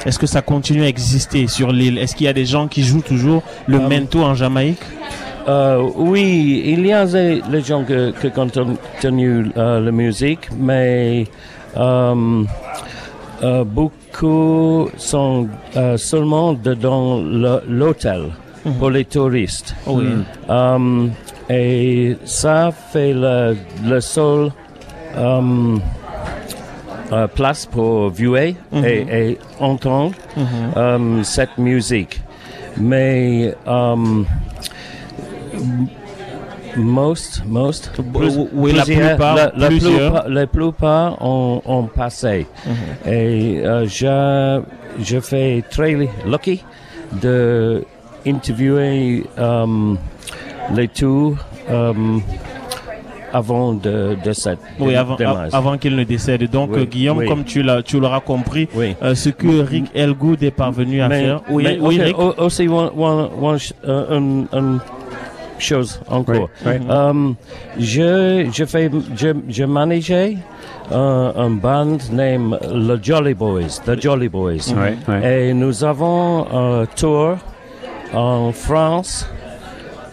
Est-ce 0.06 0.18
que 0.18 0.26
ça 0.26 0.42
continue 0.42 0.82
à 0.84 0.88
exister 0.88 1.46
sur 1.46 1.72
l'île? 1.72 1.98
Est-ce 1.98 2.14
qu'il 2.14 2.26
y 2.26 2.28
a 2.28 2.32
des 2.32 2.44
gens 2.46 2.68
qui 2.68 2.82
jouent 2.82 3.02
toujours 3.02 3.42
le 3.66 3.78
Euh, 3.78 3.88
mento 3.88 4.22
en 4.22 4.34
Jamaïque? 4.34 4.80
Euh, 5.48 5.82
oui, 5.96 6.62
il 6.66 6.86
y 6.86 6.92
a 6.92 7.04
des, 7.06 7.42
les 7.50 7.60
gens 7.62 7.84
que, 7.84 8.12
qui 8.20 8.30
continuent 8.30 9.50
euh, 9.56 9.80
la 9.80 9.90
musique, 9.92 10.48
mais 10.58 11.24
euh, 11.76 12.44
beaucoup 13.64 14.88
sont 14.96 15.48
seulement 15.96 16.52
de- 16.54 16.74
dans 16.74 17.18
le- 17.20 17.62
l'hôtel 17.68 18.30
pour 18.78 18.90
les 18.90 19.04
touristes. 19.04 19.74
Oui. 19.86 20.06
Euh, 20.48 21.06
et 21.50 22.16
ça 22.24 22.70
fait 22.92 23.12
le, 23.12 23.56
le 23.84 24.00
seul 24.00 24.50
euh, 25.16 25.76
euh, 27.14 27.26
place 27.28 27.64
pour 27.66 28.10
viewer 28.10 28.56
et, 28.74 29.06
et 29.30 29.38
entendre 29.60 30.12
euh, 30.76 31.22
cette 31.22 31.56
musique. 31.58 32.20
Mais 32.76 33.54
euh, 33.68 33.96
most, 36.76 37.42
most, 37.46 37.92
oui, 38.52 38.72
la 38.72 38.84
plupart, 38.84 39.36
la, 39.36 39.52
la 39.56 39.68
plusieurs. 39.68 40.10
plupart, 40.12 40.28
la 40.28 40.46
plupart 40.46 41.22
ont, 41.22 41.62
ont 41.64 41.84
passé. 41.84 42.46
Et 43.06 43.60
euh, 43.64 43.86
je, 43.86 44.60
je 45.00 45.20
fais 45.20 45.62
très 45.70 45.92
lucky 46.26 46.64
de 47.22 47.84
interviewer 48.26 49.24
euh, 49.38 49.94
les 50.74 50.88
euh, 51.70 51.92
avant 53.34 53.74
de, 53.74 54.16
de 54.24 54.32
cette 54.32 54.60
Oui, 54.80 54.94
avant, 54.94 55.16
démarche. 55.16 55.52
a- 55.52 55.56
avant 55.56 55.76
qu'il 55.76 55.94
ne 55.96 56.04
décède. 56.04 56.48
Donc, 56.50 56.70
Oui, 56.72 56.82
euh, 56.82 56.84
Guillaume, 56.86 57.18
oui. 57.18 57.26
comme 57.28 57.44
tu 57.44 57.62
l'as, 57.62 57.82
tu 57.82 57.98
l'auras 58.00 58.20
compris, 58.20 58.68
Oui. 58.74 58.94
euh, 59.02 59.14
ce 59.14 59.28
que 59.28 59.60
Rick 59.60 59.86
Elgood 59.94 60.42
est 60.42 60.50
parvenu 60.52 61.02
à 61.02 61.08
mais, 61.08 61.22
faire. 61.24 61.40
Oui, 61.50 61.64
mais, 61.64 61.78
oui, 61.80 61.96
ok, 61.98 62.04
Rick? 62.06 62.18
au- 62.18 62.34
aussi 62.44 62.68
one, 62.68 62.90
euh, 63.86 64.78
chose 65.58 66.00
encore. 66.08 66.48
Oui, 66.64 66.72
oui. 66.80 66.86
Euh, 66.90 67.30
je, 67.78 68.48
je 68.52 68.64
fais, 68.64 68.90
je, 69.16 69.28
je 69.48 69.64
manageais 69.64 70.36
un, 70.92 71.32
un 71.36 71.50
band 71.50 71.98
named 72.12 72.58
The 72.60 73.02
Jolly 73.04 73.34
Boys, 73.34 73.80
The 73.86 74.00
Jolly 74.00 74.28
Boys. 74.28 74.72
Ouais. 75.08 75.48
Et 75.48 75.54
nous 75.54 75.82
avons 75.84 76.46
un 76.52 76.86
tour 76.86 77.36
en 78.12 78.52
France 78.52 79.26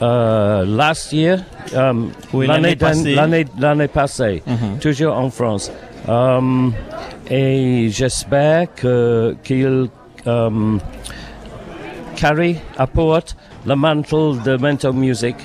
euh, 0.01 0.65
last 0.65 1.11
year, 1.13 1.39
euh, 1.73 1.93
Oui, 2.33 2.47
l'année 2.47 2.75
passée. 2.75 3.15
l'année 3.15 3.45
l'année 3.59 3.87
passée, 3.87 4.43
toujours 4.81 5.17
en 5.17 5.29
France. 5.29 5.71
Euh, 6.09 6.69
et 7.29 7.89
j'espère 7.89 8.73
que 8.75 9.35
qu'il 9.43 9.87
euh, 10.27 10.77
carry 12.15 12.55
apporte 12.77 13.35
le 13.65 13.75
mantle 13.75 14.41
de 14.43 14.57
mental 14.57 14.93
music 14.93 15.35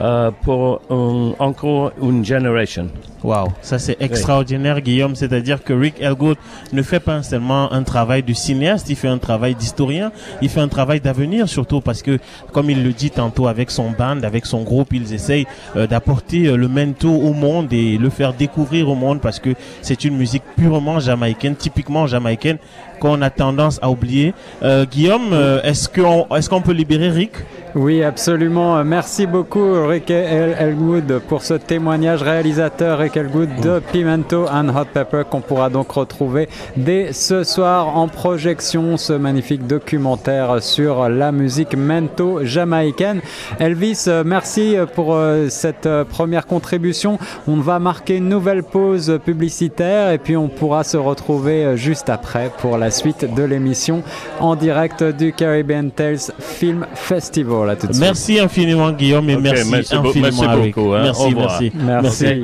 euh, 0.00 0.30
pour 0.42 0.80
un- 0.90 1.32
encore 1.38 1.92
une 2.00 2.24
génération. 2.24 2.88
Waouh, 3.24 3.48
ça 3.62 3.78
c'est 3.78 3.96
extraordinaire, 4.00 4.82
Guillaume. 4.82 5.16
C'est-à-dire 5.16 5.64
que 5.64 5.72
Rick 5.72 5.94
Elgood 5.98 6.36
ne 6.74 6.82
fait 6.82 7.00
pas 7.00 7.22
seulement 7.22 7.72
un 7.72 7.82
travail 7.82 8.22
de 8.22 8.34
cinéaste, 8.34 8.90
il 8.90 8.96
fait 8.96 9.08
un 9.08 9.16
travail 9.16 9.54
d'historien, 9.54 10.12
il 10.42 10.50
fait 10.50 10.60
un 10.60 10.68
travail 10.68 11.00
d'avenir 11.00 11.48
surtout 11.48 11.80
parce 11.80 12.02
que, 12.02 12.18
comme 12.52 12.68
il 12.68 12.84
le 12.84 12.92
dit 12.92 13.10
tantôt 13.10 13.48
avec 13.48 13.70
son 13.70 13.90
band, 13.90 14.22
avec 14.22 14.44
son 14.44 14.62
groupe, 14.62 14.92
ils 14.92 15.14
essayent 15.14 15.46
euh, 15.74 15.86
d'apporter 15.86 16.48
euh, 16.48 16.56
le 16.56 16.68
mento 16.68 17.10
au 17.10 17.32
monde 17.32 17.72
et 17.72 17.96
le 17.96 18.10
faire 18.10 18.34
découvrir 18.34 18.90
au 18.90 18.94
monde 18.94 19.22
parce 19.22 19.40
que 19.40 19.54
c'est 19.80 20.04
une 20.04 20.18
musique 20.18 20.42
purement 20.54 21.00
jamaïcaine, 21.00 21.56
typiquement 21.56 22.06
jamaïcaine 22.06 22.58
qu'on 23.00 23.22
a 23.22 23.30
tendance 23.30 23.78
à 23.80 23.88
oublier. 23.88 24.34
Euh, 24.62 24.84
Guillaume, 24.84 25.32
est-ce 25.62 25.88
qu'on 25.88 26.26
est-ce 26.36 26.50
qu'on 26.50 26.60
peut 26.60 26.72
libérer 26.72 27.08
Rick? 27.08 27.32
Oui, 27.74 28.04
absolument. 28.04 28.84
Merci 28.84 29.26
beaucoup, 29.26 29.86
Rick 29.86 30.10
Elwood, 30.10 31.20
pour 31.28 31.42
ce 31.42 31.54
témoignage 31.54 32.22
réalisateur 32.22 32.98
Rick 32.98 33.16
Elwood 33.16 33.48
de 33.62 33.80
Pimento 33.92 34.46
and 34.48 34.68
Hot 34.68 34.86
Pepper 34.92 35.22
qu'on 35.28 35.40
pourra 35.40 35.70
donc 35.70 35.90
retrouver 35.90 36.48
dès 36.76 37.12
ce 37.12 37.42
soir 37.42 37.96
en 37.96 38.06
projection, 38.06 38.96
ce 38.96 39.12
magnifique 39.12 39.66
documentaire 39.66 40.62
sur 40.62 41.08
la 41.08 41.32
musique 41.32 41.76
mento 41.76 42.44
jamaïcaine. 42.44 43.20
Elvis, 43.58 44.06
merci 44.24 44.76
pour 44.94 45.14
euh, 45.14 45.48
cette 45.48 45.86
euh, 45.86 46.04
première 46.04 46.46
contribution. 46.46 47.18
On 47.48 47.56
va 47.56 47.78
marquer 47.78 48.18
une 48.18 48.28
nouvelle 48.28 48.62
pause 48.62 49.18
publicitaire 49.24 50.10
et 50.10 50.18
puis 50.18 50.36
on 50.36 50.48
pourra 50.48 50.84
se 50.84 50.96
retrouver 50.96 51.64
euh, 51.64 51.76
juste 51.76 52.08
après 52.08 52.50
pour 52.58 52.78
la 52.78 52.90
suite 52.90 53.34
de 53.34 53.42
l'émission 53.42 54.02
en 54.38 54.54
direct 54.54 55.02
du 55.02 55.32
Caribbean 55.32 55.90
Tales 55.90 56.32
Film 56.38 56.86
Festival 56.94 57.63
merci 57.98 58.38
infiniment, 58.38 58.92
Guillaume, 58.92 59.28
et 59.30 59.36
merci, 59.36 59.74
infiniment, 59.92 60.56
beaucoup. 60.56 60.92
Hein. 60.94 61.02
Merci, 61.04 61.34
merci, 61.34 61.72
merci. 61.74 62.42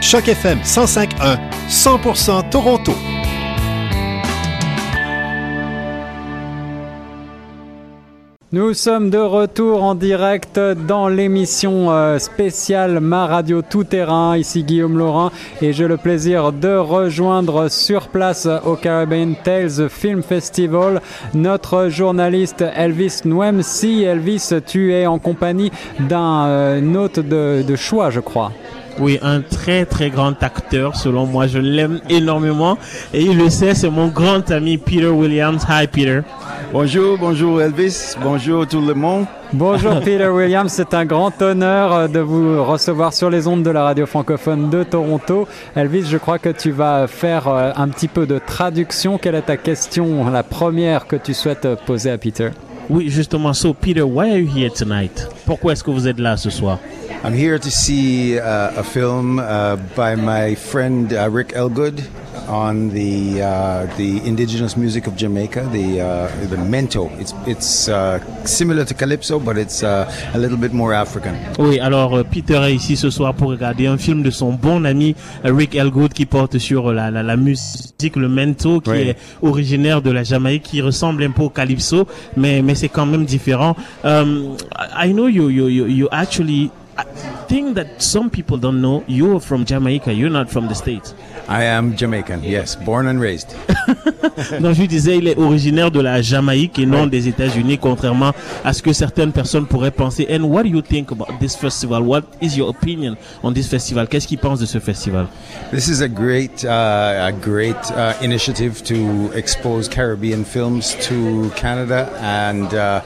Choc 0.00 0.28
FM 0.28 0.58
105.1, 0.64 1.38
100% 1.68 2.50
Toronto. 2.50 2.92
Nous 8.56 8.72
sommes 8.72 9.10
de 9.10 9.18
retour 9.18 9.82
en 9.82 9.94
direct 9.94 10.58
dans 10.88 11.08
l'émission 11.08 11.90
euh, 11.90 12.18
spéciale 12.18 13.00
Ma 13.00 13.26
Radio 13.26 13.60
Tout 13.60 13.84
Terrain. 13.84 14.34
Ici 14.34 14.64
Guillaume 14.64 14.96
Laurent 14.96 15.30
et 15.60 15.74
j'ai 15.74 15.86
le 15.86 15.98
plaisir 15.98 16.52
de 16.52 16.74
rejoindre 16.74 17.68
sur 17.68 18.08
place 18.08 18.48
au 18.64 18.76
Caribbean 18.76 19.34
Tales 19.44 19.90
Film 19.90 20.22
Festival 20.22 21.02
notre 21.34 21.90
journaliste 21.90 22.64
Elvis 22.74 23.24
Si 23.60 24.04
Elvis, 24.04 24.54
tu 24.66 24.94
es 24.94 25.04
en 25.04 25.18
compagnie 25.18 25.70
d'un 26.08 26.46
euh, 26.46 26.94
hôte 26.94 27.18
de 27.18 27.76
choix, 27.76 28.08
je 28.08 28.20
crois. 28.20 28.52
Oui, 28.98 29.18
un 29.20 29.42
très 29.42 29.84
très 29.84 30.08
grand 30.08 30.42
acteur 30.42 30.96
selon 30.96 31.26
moi. 31.26 31.46
Je 31.46 31.58
l'aime 31.58 32.00
énormément 32.08 32.78
et 33.12 33.20
il 33.22 33.36
le 33.36 33.50
sait, 33.50 33.74
c'est 33.74 33.90
mon 33.90 34.08
grand 34.08 34.50
ami 34.50 34.78
Peter 34.78 35.08
Williams. 35.08 35.66
Hi 35.68 35.86
Peter. 35.86 36.20
Bonjour, 36.72 37.18
bonjour 37.18 37.60
Elvis, 37.60 38.14
bonjour 38.22 38.66
tout 38.66 38.80
le 38.80 38.94
monde. 38.94 39.26
Bonjour 39.52 40.00
Peter 40.04 40.28
Williams, 40.28 40.72
c'est 40.72 40.94
un 40.94 41.04
grand 41.04 41.40
honneur 41.42 41.92
euh, 41.92 42.08
de 42.08 42.20
vous 42.20 42.64
recevoir 42.64 43.12
sur 43.12 43.28
les 43.28 43.46
ondes 43.46 43.62
de 43.62 43.70
la 43.70 43.84
radio 43.84 44.06
francophone 44.06 44.70
de 44.70 44.82
Toronto. 44.82 45.46
Elvis, 45.76 46.06
je 46.06 46.16
crois 46.16 46.38
que 46.38 46.48
tu 46.48 46.70
vas 46.70 47.06
faire 47.06 47.48
euh, 47.48 47.72
un 47.76 47.88
petit 47.88 48.08
peu 48.08 48.26
de 48.26 48.40
traduction. 48.44 49.18
Quelle 49.18 49.34
est 49.34 49.42
ta 49.42 49.58
question, 49.58 50.28
la 50.30 50.42
première 50.42 51.06
que 51.06 51.16
tu 51.16 51.34
souhaites 51.34 51.68
poser 51.86 52.10
à 52.10 52.18
Peter? 52.18 52.50
Oui, 52.88 53.08
justement, 53.08 53.52
so 53.52 53.74
Peter, 53.74 54.02
why 54.02 54.30
are 54.30 54.38
you 54.38 54.48
here 54.48 54.70
tonight? 54.72 55.28
Pourquoi 55.44 55.72
est-ce 55.72 55.84
que 55.84 55.90
vous 55.90 56.08
êtes 56.08 56.18
là 56.18 56.36
ce 56.36 56.50
soir? 56.50 56.78
I'm 57.26 57.34
here 57.34 57.58
to 57.58 57.70
see 57.72 58.38
uh, 58.38 58.78
a 58.78 58.84
film 58.84 59.40
uh, 59.40 59.74
by 59.96 60.14
my 60.14 60.54
friend 60.54 61.12
uh, 61.12 61.28
Rick 61.28 61.54
Elgood 61.54 62.06
on 62.46 62.90
the 62.90 63.42
uh, 63.42 63.86
the 63.96 64.22
indigenous 64.24 64.76
music 64.76 65.08
of 65.08 65.16
Jamaica, 65.16 65.68
the 65.72 66.02
uh, 66.02 66.46
the 66.46 66.54
mento. 66.54 67.10
It's 67.18 67.34
it's 67.44 67.88
uh, 67.88 68.20
similar 68.44 68.84
to 68.84 68.94
calypso, 68.94 69.40
but 69.40 69.58
it's 69.58 69.82
a 69.82 70.06
little 70.36 70.56
bit 70.56 70.72
more 70.72 70.94
African. 70.94 71.34
Oui, 71.58 71.80
alors 71.80 72.14
euh, 72.14 72.22
Peter 72.22 72.62
est 72.62 72.76
ici 72.76 72.96
ce 72.96 73.10
soir 73.10 73.34
pour 73.34 73.50
regarder 73.50 73.88
un 73.88 73.98
film 73.98 74.22
de 74.22 74.30
son 74.30 74.52
bon 74.52 74.84
ami 74.84 75.16
euh, 75.44 75.52
Rick 75.52 75.74
Elgood 75.74 76.12
qui 76.12 76.26
porte 76.26 76.58
sur 76.58 76.92
la, 76.92 77.10
la, 77.10 77.24
la 77.24 77.36
musique, 77.36 78.14
le 78.14 78.28
mento, 78.28 78.80
qui 78.80 78.92
est 78.92 79.16
originaire 79.42 80.00
de 80.00 80.12
la 80.12 80.22
Jamaïque, 80.22 80.62
qui 80.62 80.80
ressemble 80.80 81.24
un 81.24 81.32
peu 81.32 81.42
au 81.42 81.50
calypso, 81.50 82.06
mais 82.36 82.62
mais 82.62 82.76
c'est 82.76 82.88
quand 82.88 83.06
même 83.06 83.24
différent. 83.24 83.74
Um, 84.04 84.56
I 84.96 85.12
know 85.12 85.26
you 85.26 85.48
you 85.50 85.66
you, 85.66 85.86
you 85.88 86.08
actually 86.12 86.70
thing 87.48 87.74
that 87.74 88.02
some 88.02 88.30
people 88.30 88.56
don't 88.56 88.80
know, 88.80 89.04
you're 89.06 89.40
from 89.40 89.64
Jamaica, 89.64 90.12
you're 90.12 90.30
not 90.30 90.50
from 90.50 90.68
the 90.68 90.74
States. 90.74 91.14
I 91.48 91.64
am 91.64 91.96
Jamaican, 91.96 92.42
yes, 92.42 92.74
born 92.74 93.06
and 93.06 93.20
raised. 93.20 93.54
Donc 94.60 94.74
je 94.74 94.84
disais, 94.84 95.18
il 95.18 95.28
est 95.28 95.38
originaire 95.38 95.90
de 95.90 96.00
la 96.00 96.20
Jamaïque 96.20 96.78
et 96.78 96.86
non 96.86 97.06
des 97.06 97.28
États-Unis, 97.28 97.78
contrairement 97.78 98.32
à 98.64 98.72
ce 98.72 98.82
que 98.82 98.92
certaines 98.92 99.32
personnes 99.32 99.66
pourraient 99.66 99.92
penser. 99.92 100.26
And 100.28 100.44
what 100.44 100.64
do 100.64 100.68
you 100.68 100.82
think 100.82 101.12
about 101.12 101.38
this 101.38 101.54
festival? 101.54 102.02
What 102.02 102.22
is 102.42 102.56
your 102.56 102.70
opinion 102.70 103.16
on 103.42 103.52
this 103.52 103.68
festival? 103.68 104.08
Qu'est-ce 104.08 104.26
qu'il 104.26 104.38
pense 104.38 104.58
de 104.58 104.66
ce 104.66 104.78
festival? 104.78 105.28
This 105.70 105.88
is 105.88 106.02
a 106.02 106.08
great, 106.08 106.64
uh, 106.64 107.28
a 107.28 107.32
great 107.32 107.76
uh, 107.92 108.14
initiative 108.22 108.82
to 108.84 109.30
expose 109.34 109.88
Caribbean 109.88 110.44
films 110.44 110.96
to 111.06 111.50
Canada 111.54 112.08
and 112.20 112.74
uh, 112.74 113.00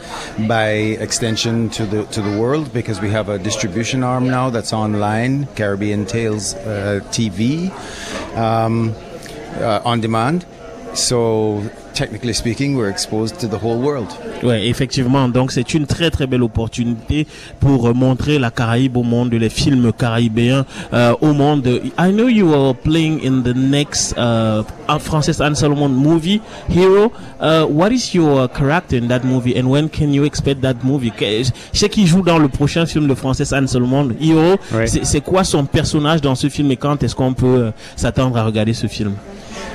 by 0.49 0.97
extension 1.01 1.69
to 1.71 1.85
the 1.85 2.05
to 2.11 2.23
the 2.23 2.39
world 2.39 2.73
because 2.73 3.01
we 3.01 3.11
have 3.11 3.29
a 3.29 3.39
distribution 3.39 4.03
arm 4.03 4.29
now 4.29 4.51
that's 4.51 4.73
online, 4.73 5.47
Caribbean 5.55 6.07
Tales 6.07 6.55
uh, 6.55 7.01
TV. 7.11 7.71
Um, 8.35 8.95
uh, 9.57 9.81
on 9.85 10.01
demand. 10.01 10.45
So 10.95 11.63
technically 11.95 12.33
speaking, 12.33 12.77
we're 12.77 12.91
exposed 12.91 13.39
to 13.41 13.47
the 13.47 13.59
whole 13.63 13.79
world. 13.79 14.09
Ouais, 14.43 14.69
effectivement. 14.69 15.29
Donc 15.29 15.53
c'est 15.53 15.75
une 15.75 15.87
très 15.87 16.11
très 16.11 16.27
belle 16.27 16.43
opportunité 16.43 17.27
pour 17.61 17.87
euh, 17.87 17.93
montrer 17.93 18.39
la 18.39 18.51
Caraïbe 18.51 18.97
au 18.97 19.03
monde, 19.03 19.33
les 19.33 19.49
films 19.49 19.93
caribéens 19.93 20.65
euh, 20.93 21.15
au 21.21 21.33
monde. 21.33 21.67
I 21.99 22.13
know 22.13 22.29
you 22.29 22.53
are 22.55 22.75
playing 22.75 23.21
in 23.25 23.43
the 23.43 23.55
next 23.55 24.15
uh, 24.17 24.63
Francis 24.99 25.41
Anne 25.41 25.55
Solomon 25.55 25.89
movie, 25.89 26.41
Hero. 26.69 27.13
Uh, 27.41 27.65
what 27.67 27.91
is 27.93 28.15
your 28.15 28.49
character 28.49 28.97
in 28.97 29.09
that 29.09 29.25
movie 29.25 29.57
and 29.59 29.71
when 29.71 29.89
can 29.89 30.13
you 30.13 30.25
expect 30.25 30.61
that 30.63 30.77
movie? 30.83 31.13
Je 31.21 31.79
sais 31.79 31.89
qu'il 31.89 32.07
joue 32.07 32.23
dans 32.23 32.39
le 32.39 32.49
prochain 32.49 32.87
film 32.87 33.07
de 33.07 33.15
Francis 33.15 33.53
Anne 33.53 33.67
Solomon, 33.69 34.11
Hero. 34.21 34.57
C'est 34.87 35.21
quoi 35.21 35.45
son 35.45 35.65
personnage 35.65 36.21
dans 36.21 36.35
ce 36.35 36.49
film 36.49 36.71
et 36.71 36.77
quand 36.77 37.03
est-ce 37.03 37.15
qu'on 37.15 37.35
peut 37.35 37.47
euh, 37.47 37.71
s'attendre 37.97 38.37
à 38.37 38.45
regarder 38.45 38.73
ce 38.73 38.87
film? 38.87 39.15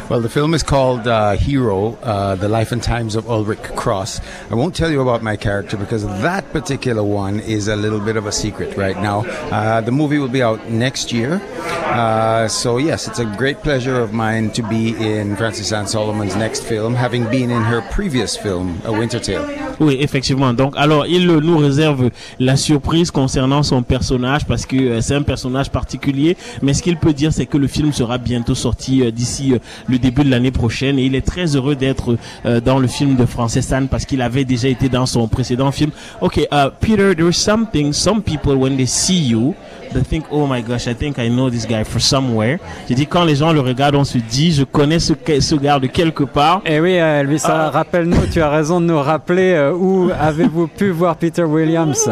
Well, 0.07 0.21
the 0.21 0.29
film 0.29 0.53
is 0.53 0.61
called 0.61 1.07
uh, 1.07 1.31
Hero, 1.31 1.95
uh, 2.03 2.35
The 2.35 2.47
Life 2.47 2.71
and 2.71 2.81
Times 2.81 3.15
of 3.15 3.27
Ulrich 3.27 3.63
Cross. 3.75 4.21
I 4.51 4.53
won't 4.53 4.75
tell 4.75 4.91
you 4.91 5.01
about 5.01 5.23
my 5.23 5.35
character 5.35 5.77
because 5.77 6.03
that 6.03 6.51
particular 6.51 7.03
one 7.03 7.39
is 7.39 7.67
a 7.67 7.75
little 7.75 7.99
bit 7.99 8.15
of 8.15 8.27
a 8.27 8.31
secret 8.31 8.77
right 8.77 8.95
now. 8.97 9.25
Uh, 9.49 9.81
the 9.81 9.91
movie 9.91 10.19
will 10.19 10.27
be 10.27 10.43
out 10.43 10.69
next 10.69 11.11
year. 11.11 11.41
Uh, 11.85 12.47
so, 12.47 12.77
yes, 12.77 13.07
it's 13.07 13.17
a 13.17 13.25
great 13.25 13.57
pleasure 13.61 13.99
of 13.99 14.13
mine 14.13 14.51
to 14.51 14.61
be 14.61 14.89
in 14.89 15.35
Francis 15.37 15.71
Anne 15.71 15.87
Solomon's 15.87 16.35
next 16.35 16.63
film, 16.63 16.93
having 16.93 17.23
been 17.31 17.49
in 17.49 17.63
her 17.63 17.81
previous 17.89 18.37
film, 18.37 18.79
A 18.85 18.91
Winter 18.91 19.19
Tale. 19.19 19.65
Oui, 19.79 19.97
effectivement. 19.99 20.53
Donc, 20.53 20.73
alors, 20.77 21.05
il 21.07 21.25
nous 21.25 21.57
réserve 21.57 22.11
la 22.39 22.55
surprise 22.55 23.11
concernant 23.11 23.63
son 23.63 23.83
personnage 23.83 24.45
parce 24.45 24.65
que 24.65 24.75
euh, 24.75 25.01
c'est 25.01 25.15
un 25.15 25.21
personnage 25.21 25.69
particulier. 25.69 26.37
Mais 26.61 26.73
ce 26.73 26.81
qu'il 26.81 26.97
peut 26.97 27.13
dire, 27.13 27.33
c'est 27.33 27.45
que 27.45 27.57
le 27.57 27.67
film 27.67 27.91
sera 27.91 28.17
bientôt 28.17 28.55
sorti 28.55 29.01
euh, 29.01 29.11
d'ici 29.11 29.53
euh, 29.53 29.59
le 29.95 29.99
début 29.99 30.23
de 30.23 30.29
l'année 30.29 30.51
prochaine. 30.51 30.99
Et 30.99 31.05
il 31.05 31.15
est 31.15 31.25
très 31.25 31.55
heureux 31.55 31.75
d'être 31.75 32.17
euh, 32.45 32.59
dans 32.59 32.79
le 32.79 32.87
film 32.87 33.15
de 33.15 33.25
Frances 33.25 33.71
Anne 33.71 33.87
parce 33.87 34.05
qu'il 34.05 34.21
avait 34.21 34.45
déjà 34.45 34.67
été 34.67 34.89
dans 34.89 35.05
son 35.05 35.27
précédent 35.27 35.71
film. 35.71 35.91
Ok, 36.21 36.37
uh, 36.37 36.69
Peter, 36.79 37.15
there's 37.15 37.37
something, 37.37 37.93
some 37.93 38.21
people, 38.21 38.55
when 38.55 38.75
they 38.77 38.85
see 38.85 39.27
you, 39.27 39.55
they 39.93 40.03
think, 40.03 40.25
oh 40.31 40.45
my 40.47 40.61
gosh, 40.61 40.87
I 40.87 40.93
think 40.93 41.17
I 41.17 41.29
know 41.29 41.49
this 41.49 41.65
guy 41.65 41.83
for 41.83 42.01
somewhere. 42.01 42.59
J'ai 42.87 42.95
dit, 42.95 43.07
quand 43.07 43.23
les 43.23 43.35
gens 43.35 43.53
le 43.53 43.61
regardent, 43.61 43.95
on 43.95 44.03
se 44.03 44.17
dit, 44.17 44.51
je 44.51 44.63
connais 44.63 44.99
ce, 44.99 45.13
ce 45.39 45.55
gars 45.55 45.79
de 45.79 45.87
quelque 45.87 46.23
part. 46.23 46.61
Et 46.65 46.75
eh 46.75 46.79
oui, 46.79 46.99
euh, 46.99 47.21
Elvis, 47.21 47.43
ah. 47.45 47.69
rappelle-nous, 47.69 48.27
tu 48.31 48.41
as 48.41 48.49
raison 48.49 48.81
de 48.81 48.85
nous 48.85 48.99
rappeler 48.99 49.53
euh, 49.53 49.73
où 49.73 50.09
avez-vous 50.19 50.67
pu 50.67 50.89
voir 50.89 51.15
Peter 51.15 51.43
Williams? 51.43 52.09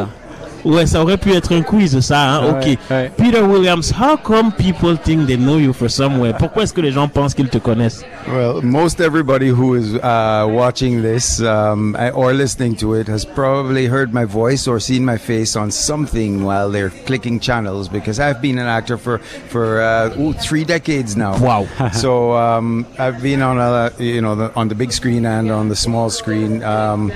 Ouais, 0.65 0.86
ça 0.86 1.02
aurait 1.02 1.17
pu 1.17 1.34
être 1.34 1.54
un 1.54 1.62
quiz, 1.62 1.99
ça. 1.99 2.38
Hein? 2.38 2.49
ok. 2.49 2.78
Peter 3.17 3.41
Williams, 3.41 3.91
how 3.91 4.15
come 4.15 4.52
people 4.52 4.97
think 4.97 5.28
they 5.28 5.38
know 5.38 5.58
you 5.58 5.73
for 5.73 5.89
somewhere? 5.89 6.34
Pourquoi 6.34 6.63
est-ce 6.63 6.73
que 6.73 6.82
les 6.82 6.91
gens 6.91 7.08
pensent 7.08 7.34
qu'ils 7.34 7.49
te 7.49 7.58
connaissent? 7.58 8.04
Well, 8.28 8.62
most 8.62 9.02
everybody 9.02 9.49
who 9.49 9.76
is 9.76 9.95
uh, 9.95 10.47
watching 10.49 11.02
this 11.02 11.41
um, 11.41 11.95
or 12.15 12.34
listening 12.34 12.76
to 12.78 12.93
it 12.93 13.08
has 13.08 13.26
probably 13.26 13.88
heard 13.88 14.13
my 14.13 14.23
voice 14.26 14.67
or 14.67 14.80
seen 14.80 15.04
my 15.04 15.17
face 15.17 15.58
on 15.58 15.71
something 15.71 16.43
while 16.43 16.69
they're 16.71 16.91
clicking 17.06 17.39
channels 17.39 17.89
because 17.89 18.19
I've 18.19 18.41
been 18.41 18.58
an 18.58 18.67
actor 18.67 18.97
for 18.97 19.17
for 19.49 19.82
uh, 19.82 20.15
ooh, 20.17 20.34
three 20.34 20.63
decades 20.63 21.17
now. 21.17 21.38
Wow. 21.38 21.67
so 21.93 22.34
um, 22.34 22.86
I've 22.97 23.21
been 23.21 23.41
on 23.41 23.58
a 23.58 23.91
you 24.02 24.21
know 24.21 24.36
the, 24.36 24.54
on 24.56 24.69
the 24.69 24.76
big 24.76 24.93
screen 24.93 25.26
and 25.26 25.52
on 25.52 25.67
the 25.67 25.76
small 25.76 26.10
screen. 26.10 26.63
Um, 26.63 27.12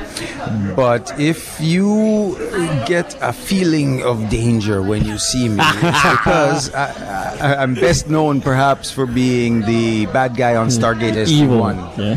but 0.75 1.17
if 1.19 1.59
you 1.61 2.35
get 2.85 3.15
a 3.21 3.31
feeling 3.45 4.03
of 4.03 4.29
danger 4.29 4.81
when 4.81 5.05
you 5.05 5.17
see 5.17 5.47
me 5.49 5.57
because 5.81 6.73
I, 6.73 6.91
I, 7.39 7.55
I'm 7.63 7.73
best 7.75 8.09
known 8.09 8.41
perhaps 8.41 8.91
for 8.91 9.05
being 9.05 9.61
the 9.65 10.05
bad 10.07 10.35
guy 10.35 10.55
on 10.55 10.67
Stargate 10.69 11.15
SG-1. 11.25 11.97
Yeah. 11.97 12.15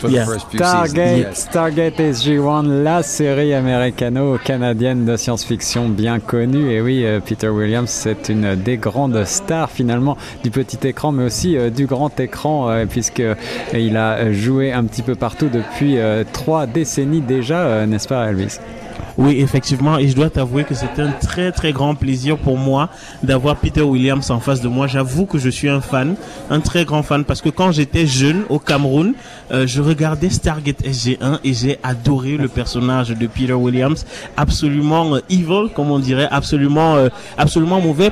For 0.00 0.08
the 0.08 0.14
Yeah. 0.16 0.24
first 0.26 0.48
few 0.50 0.58
Stargate, 0.58 1.16
seasons. 1.16 1.18
Yes. 1.20 1.48
Stargate 1.48 2.00
SG-1, 2.00 2.82
la 2.82 3.02
série 3.04 3.54
américano-canadienne 3.54 5.04
de 5.04 5.16
science-fiction 5.16 5.88
bien 5.90 6.18
connue. 6.18 6.72
Et 6.72 6.80
oui, 6.80 7.04
euh, 7.04 7.20
Peter 7.24 7.48
Williams, 7.48 7.88
c'est 7.88 8.28
une 8.28 8.56
des 8.56 8.78
grandes 8.78 9.24
stars 9.24 9.70
finalement 9.70 10.16
du 10.42 10.50
petit 10.50 10.84
écran, 10.88 11.12
mais 11.12 11.22
aussi 11.24 11.56
euh, 11.56 11.70
du 11.70 11.86
grand 11.86 12.18
écran, 12.18 12.68
euh, 12.68 12.84
puisque 12.86 13.20
euh, 13.20 13.34
il 13.72 13.96
a 13.96 14.32
joué 14.32 14.72
un 14.72 14.82
petit 14.84 15.02
peu 15.02 15.14
partout 15.14 15.48
depuis 15.48 15.98
euh, 15.98 16.24
trois 16.32 16.66
décennies 16.66 17.20
déjà, 17.20 17.58
euh, 17.60 17.86
n'est-ce 17.86 18.08
pas, 18.08 18.26
Elvis? 18.28 18.58
Oui, 19.18 19.40
effectivement, 19.40 19.98
et 19.98 20.08
je 20.08 20.16
dois 20.16 20.30
t'avouer 20.30 20.64
que 20.64 20.74
c'est 20.74 20.98
un 20.98 21.10
très 21.10 21.52
très 21.52 21.72
grand 21.72 21.94
plaisir 21.94 22.38
pour 22.38 22.56
moi 22.56 22.88
d'avoir 23.22 23.56
Peter 23.56 23.82
Williams 23.82 24.30
en 24.30 24.40
face 24.40 24.60
de 24.60 24.68
moi. 24.68 24.86
J'avoue 24.86 25.26
que 25.26 25.38
je 25.38 25.50
suis 25.50 25.68
un 25.68 25.80
fan, 25.80 26.16
un 26.50 26.60
très 26.60 26.84
grand 26.84 27.02
fan, 27.02 27.24
parce 27.24 27.42
que 27.42 27.50
quand 27.50 27.72
j'étais 27.72 28.06
jeune 28.06 28.44
au 28.48 28.58
Cameroun, 28.58 29.14
euh, 29.52 29.66
je 29.66 29.82
regardais 29.82 30.30
Stargate 30.30 30.82
SG1 30.82 31.40
et 31.44 31.52
j'ai 31.52 31.78
adoré 31.82 32.36
le 32.36 32.48
personnage 32.48 33.10
de 33.10 33.26
Peter 33.26 33.52
Williams, 33.52 34.06
absolument 34.36 35.16
euh, 35.16 35.20
evil, 35.28 35.68
comme 35.74 35.90
on 35.90 35.98
dirait, 35.98 36.28
absolument 36.30 36.96
euh, 36.96 37.08
absolument 37.36 37.80
mauvais. 37.80 38.10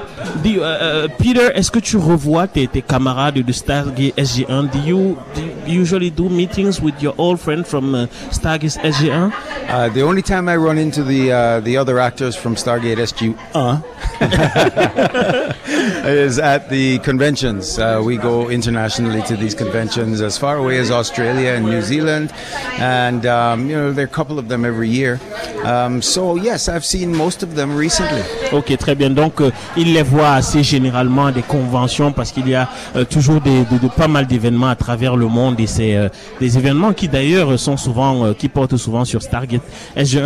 Peter, 1.19 1.49
est-ce 1.55 1.71
que 1.71 1.79
tu 1.79 1.97
revois 1.97 2.47
tes, 2.47 2.69
camarades 2.87 3.39
de 3.39 3.53
Stargate 3.53 4.17
SG1? 4.19 4.71
Do 4.71 4.79
you, 4.85 5.17
do 5.35 5.43
usually 5.67 6.11
do 6.11 6.29
meetings 6.29 6.81
with 6.81 7.01
your 7.01 7.15
old 7.17 7.39
friend 7.39 7.65
from 7.65 8.07
Stargate 8.31 8.79
SG1? 8.83 9.31
Uh, 9.71 9.89
the 9.89 10.03
only 10.03 10.23
time 10.23 10.49
I 10.49 10.57
run 10.71 10.79
into 10.79 11.03
the 11.03 11.33
uh, 11.33 11.59
the 11.59 11.77
other 11.77 11.99
actors 11.99 12.37
from 12.37 12.55
Stargate 12.55 12.97
SG-1 12.97 13.83
is 16.05 16.39
at 16.39 16.69
the 16.69 16.99
conventions. 17.01 17.79
Uh, 17.79 18.01
we 18.05 18.17
go 18.17 18.49
internationally 18.49 19.23
to 19.23 19.37
these 19.37 19.55
conventions 19.55 20.21
as 20.21 20.39
far 20.39 20.57
away 20.57 20.79
as 20.79 20.91
Australia 20.91 21.51
and 21.51 21.67
New 21.67 21.83
Zealand, 21.83 22.33
and 22.79 23.27
um, 23.27 23.69
you 23.69 23.77
know 23.77 23.93
there 23.93 24.05
are 24.05 24.09
a 24.09 24.11
couple 24.11 24.39
of 24.39 24.49
them 24.49 24.65
every 24.65 24.89
year. 24.89 25.21
Um, 25.65 26.01
so 26.03 26.37
yes, 26.37 26.69
I've 26.69 26.85
seen 26.85 27.15
most 27.15 27.43
of 27.43 27.55
them 27.55 27.77
recently. 27.77 28.23
Ok, 28.53 28.77
très 28.79 28.95
bien. 28.95 29.11
Donc, 29.11 29.41
euh, 29.41 29.51
il 29.77 29.93
les 29.93 30.03
voit 30.03 30.33
assez 30.33 30.63
généralement 30.63 31.27
à 31.27 31.33
des 31.33 31.43
conventions 31.43 32.13
parce 32.13 32.33
qu'il 32.33 32.49
y 32.49 32.55
a 32.55 32.69
euh, 32.97 33.05
toujours 33.05 33.41
des, 33.41 33.65
de, 33.65 33.79
de 33.79 33.89
pas 33.89 34.09
mal 34.09 34.27
d'événements 34.27 34.69
à 34.69 34.77
travers 34.77 35.17
le 35.17 35.27
monde 35.27 35.61
et 35.61 35.67
c'est 35.67 35.97
euh, 35.97 36.09
des 36.41 36.57
événements 36.57 36.93
qui 36.93 37.09
d'ailleurs 37.09 37.59
sont 37.59 37.77
souvent, 37.77 38.25
euh, 38.27 38.33
qui 38.33 38.49
portent 38.49 38.77
souvent 38.77 39.05
sur 39.05 39.23
Stargate. 39.23 39.63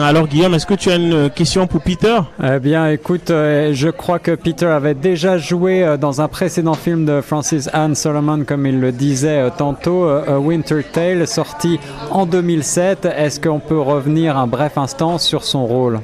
Alors, 0.00 0.28
Guillaume, 0.28 0.54
est-ce 0.54 0.66
que 0.66 0.74
tu 0.74 0.90
as 0.90 0.96
une 0.96 1.30
question 1.30 1.66
pour 1.66 1.82
Peter? 1.82 2.18
Eh 2.42 2.58
bien, 2.60 2.88
écoute, 2.88 3.30
euh, 3.30 3.72
je 3.74 3.88
crois 3.88 4.18
que 4.18 4.32
Peter 4.32 4.66
avait 4.66 4.94
déjà 4.94 5.36
joué 5.38 5.63
euh, 5.66 5.96
dans 5.96 6.20
un 6.20 6.28
précédent 6.28 6.74
film 6.74 7.06
de 7.06 7.20
Francis 7.20 7.70
Anne 7.72 7.94
Solomon, 7.94 8.44
comme 8.44 8.66
il 8.66 8.80
le 8.80 8.92
disait 8.92 9.40
euh, 9.40 9.50
tantôt, 9.56 10.04
euh, 10.04 10.36
A 10.36 10.38
Winter 10.38 10.82
Tale, 10.92 11.26
sorti 11.26 11.78
en 12.10 12.26
2007. 12.26 13.06
Est-ce 13.06 13.40
qu'on 13.40 13.60
peut 13.60 13.80
revenir 13.80 14.36
un 14.36 14.46
bref 14.46 14.76
instant 14.76 15.18
sur 15.18 15.44
son 15.44 15.66
rôle? 15.66 16.00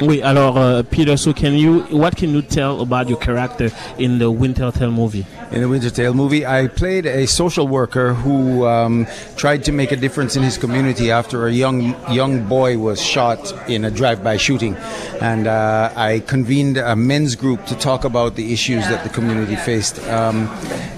Oui. 0.00 0.22
Alors, 0.22 0.56
euh, 0.56 0.82
Peter, 0.82 1.16
so 1.16 1.32
can 1.32 1.52
you, 1.52 1.80
what 1.90 2.16
can 2.16 2.28
you 2.28 2.42
tell 2.42 2.80
about 2.80 3.08
your 3.08 3.18
character 3.18 3.70
in 3.98 4.18
the 4.18 4.30
Winter 4.30 4.70
Tale 4.70 4.90
movie 4.90 5.24
In 5.50 5.62
the 5.62 5.68
Winter 5.68 5.90
Tale 5.90 6.12
movie, 6.12 6.44
I 6.44 6.68
played 6.68 7.06
a 7.06 7.26
social 7.26 7.66
worker 7.66 8.12
who 8.12 8.66
um, 8.66 9.06
tried 9.36 9.64
to 9.64 9.72
make 9.72 9.92
a 9.92 9.96
difference 9.96 10.36
in 10.36 10.42
his 10.42 10.58
community 10.58 11.10
after 11.10 11.46
a 11.46 11.52
young 11.52 11.96
young 12.12 12.44
boy 12.46 12.76
was 12.76 13.02
shot 13.02 13.40
in 13.68 13.84
a 13.84 13.90
drive-by 13.90 14.36
shooting, 14.36 14.76
and 15.20 15.46
uh, 15.46 15.90
I 15.96 16.20
convened 16.20 16.76
a 16.76 16.94
men's 16.94 17.34
group 17.34 17.64
to 17.66 17.74
talk 17.74 18.04
about 18.04 18.36
the 18.36 18.52
issues 18.52 18.86
that 18.88 19.04
the 19.04 19.08
community 19.10 19.56
faced. 19.56 19.98
Um, 20.08 20.50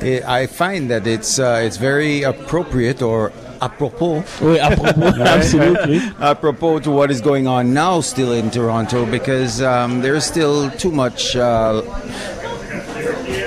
it, 0.03 0.25
I 0.25 0.47
find 0.47 0.91
that 0.91 1.07
it's 1.07 1.39
uh, 1.39 1.63
it's 1.65 1.77
very 1.77 2.23
appropriate 2.23 3.03
or 3.03 3.33
apropos 3.61 4.23
Oui, 4.43 4.59
à 4.59 4.71
propos, 4.77 5.21
absolutely. 5.21 6.01
apropos 6.21 6.81
to 6.81 6.91
what 6.91 7.11
is 7.11 7.21
going 7.21 7.47
on 7.47 7.73
now 7.75 8.01
still 8.01 8.33
in 8.33 8.51
Toronto 8.51 9.05
because 9.07 9.61
um, 9.63 10.01
there's 10.03 10.25
still 10.25 10.71
too 10.73 10.91
much 10.91 11.37
uh, 11.37 11.83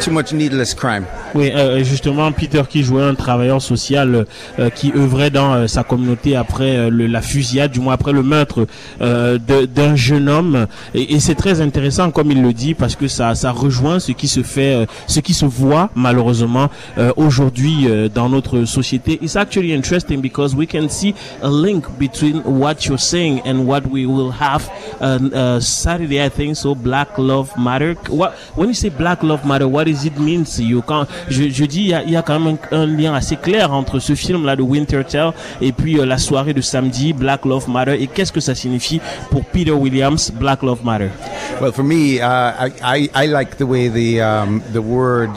too 0.02 0.12
much 0.12 0.34
needless 0.34 0.73
crime. 0.73 1.06
Oui, 1.35 1.49
euh, 1.51 1.83
justement, 1.83 2.31
Peter 2.31 2.61
qui 2.69 2.83
jouait 2.83 3.01
un 3.03 3.15
travailleur 3.15 3.59
social 3.61 4.25
euh, 4.59 4.69
qui 4.69 4.91
œuvrait 4.95 5.31
dans 5.31 5.53
euh, 5.55 5.67
sa 5.67 5.83
communauté 5.83 6.35
après 6.35 6.77
euh, 6.77 6.89
le- 6.91 7.07
la 7.07 7.21
fusillade, 7.21 7.71
du 7.71 7.79
moins 7.79 7.93
après 7.95 8.11
le 8.11 8.21
meurtre 8.21 8.67
euh, 9.01 9.39
d'un 9.39 9.95
jeune 9.95 10.29
homme. 10.29 10.67
Et, 10.93 11.19
c'est 11.19 11.35
très 11.35 11.59
intéressant, 11.61 12.11
comme 12.11 12.31
il 12.31 12.41
le 12.41 12.53
dit, 12.53 12.75
parce 12.75 12.95
que 12.95 13.07
ça, 13.07 13.33
ça 13.33 13.51
rejoint 13.51 13.99
ce 13.99 14.11
qui 14.11 14.27
se 14.27 14.43
fait, 14.43 14.75
euh, 14.75 14.85
ce 15.07 15.19
qui 15.21 15.33
se 15.33 15.45
voit 15.45 15.89
malheureusement 15.95 16.69
euh, 16.99 17.11
aujourd'hui 17.15 17.87
euh, 17.87 18.09
dans 18.13 18.29
notre 18.29 18.65
société. 18.65 19.17
It's 19.21 19.35
actually 19.35 19.73
interesting 19.73 20.21
because 20.21 20.53
we 20.55 20.67
can 20.67 20.87
see 20.89 21.15
a 21.41 21.49
link 21.49 21.85
between 21.97 22.41
what 22.45 22.85
you're 22.85 22.99
saying 22.99 23.41
and 23.45 23.65
what 23.65 23.81
we 23.89 24.05
will 24.05 24.31
have 24.39 24.69
uh, 25.01 25.17
uh, 25.33 25.59
Saturday, 25.59 26.23
I 26.23 26.29
think 26.29 26.55
so. 26.57 26.75
Black 26.75 27.17
Love 27.17 27.49
Matter. 27.57 27.95
What, 28.09 28.33
when 28.55 28.67
you 28.67 28.75
say 28.75 28.89
Black 28.89 29.23
Love 29.23 29.45
Matter, 29.45 29.67
what 29.67 29.85
does 29.87 30.05
it 30.05 30.17
mean 30.19 30.43
to 30.45 30.61
you? 30.63 30.81
Quand 30.83 31.07
je, 31.29 31.49
je 31.49 31.65
dis, 31.65 31.81
il 31.81 31.88
y 31.88 31.93
a, 31.93 32.03
y 32.03 32.15
a 32.15 32.21
quand 32.21 32.39
même 32.39 32.57
un, 32.71 32.77
un 32.77 32.86
lien 32.86 33.13
assez 33.13 33.36
clair 33.36 33.71
entre 33.73 33.99
ce 33.99 34.15
film-là 34.15 34.55
de 34.55 34.62
Winter 34.62 35.03
Tale 35.07 35.33
et 35.62 35.71
puis 35.71 35.99
euh, 35.99 36.05
la 36.05 36.17
soirée 36.17 36.53
de 36.53 36.62
samedi, 36.62 37.13
Black 37.13 37.45
Love 37.45 37.69
Matter. 37.69 38.01
Et 38.01 38.07
qu'est-ce 38.07 38.31
que 38.31 38.41
ça 38.41 38.55
signifie 38.55 39.01
pour 39.29 39.45
Peter 39.45 39.71
Williams, 39.71 40.31
Black 40.31 40.63
Love 40.63 40.83
Matter? 40.83 41.09
Well, 41.62 41.71
for 41.71 41.83
me, 41.83 42.19
uh, 42.19 42.67
I, 42.67 42.71
I, 42.83 43.09
I 43.23 43.27
like 43.27 43.57
the 43.57 43.65
way 43.65 43.89
the, 43.89 44.21
um, 44.21 44.62
the 44.71 44.81
word 44.81 45.29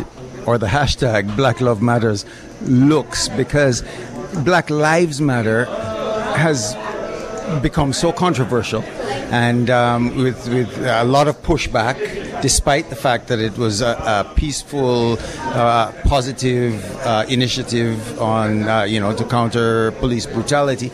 or 0.47 0.59
the 0.59 0.67
hashtag 0.67 1.35
Black 1.37 1.61
Love 1.61 1.83
Matters 1.83 2.25
looks 2.67 3.29
because 3.29 3.85
Black 4.45 4.71
Lives 4.71 5.21
Matter 5.21 5.67
has 6.37 6.77
become 7.63 7.93
so 7.93 8.13
controversial 8.13 8.83
and 9.31 9.71
um, 9.71 10.17
with, 10.17 10.49
with 10.49 10.77
a 10.87 11.05
lot 11.05 11.29
of 11.29 11.37
pushback 11.43 11.97
despite 12.43 12.91
the 12.91 12.97
fact 12.97 13.29
that 13.29 13.39
it 13.39 13.57
was 13.59 13.81
a, 13.81 14.25
a 14.27 14.35
peaceful, 14.35 15.19
uh, 15.55 15.93
positive 16.05 16.75
uh, 17.01 17.25
initiative 17.29 18.21
on, 18.21 18.69
uh, 18.69 18.83
you 18.83 19.01
know, 19.01 19.15
to 19.15 19.25
counter 19.25 19.93
police 19.93 20.27
brutality. 20.27 20.91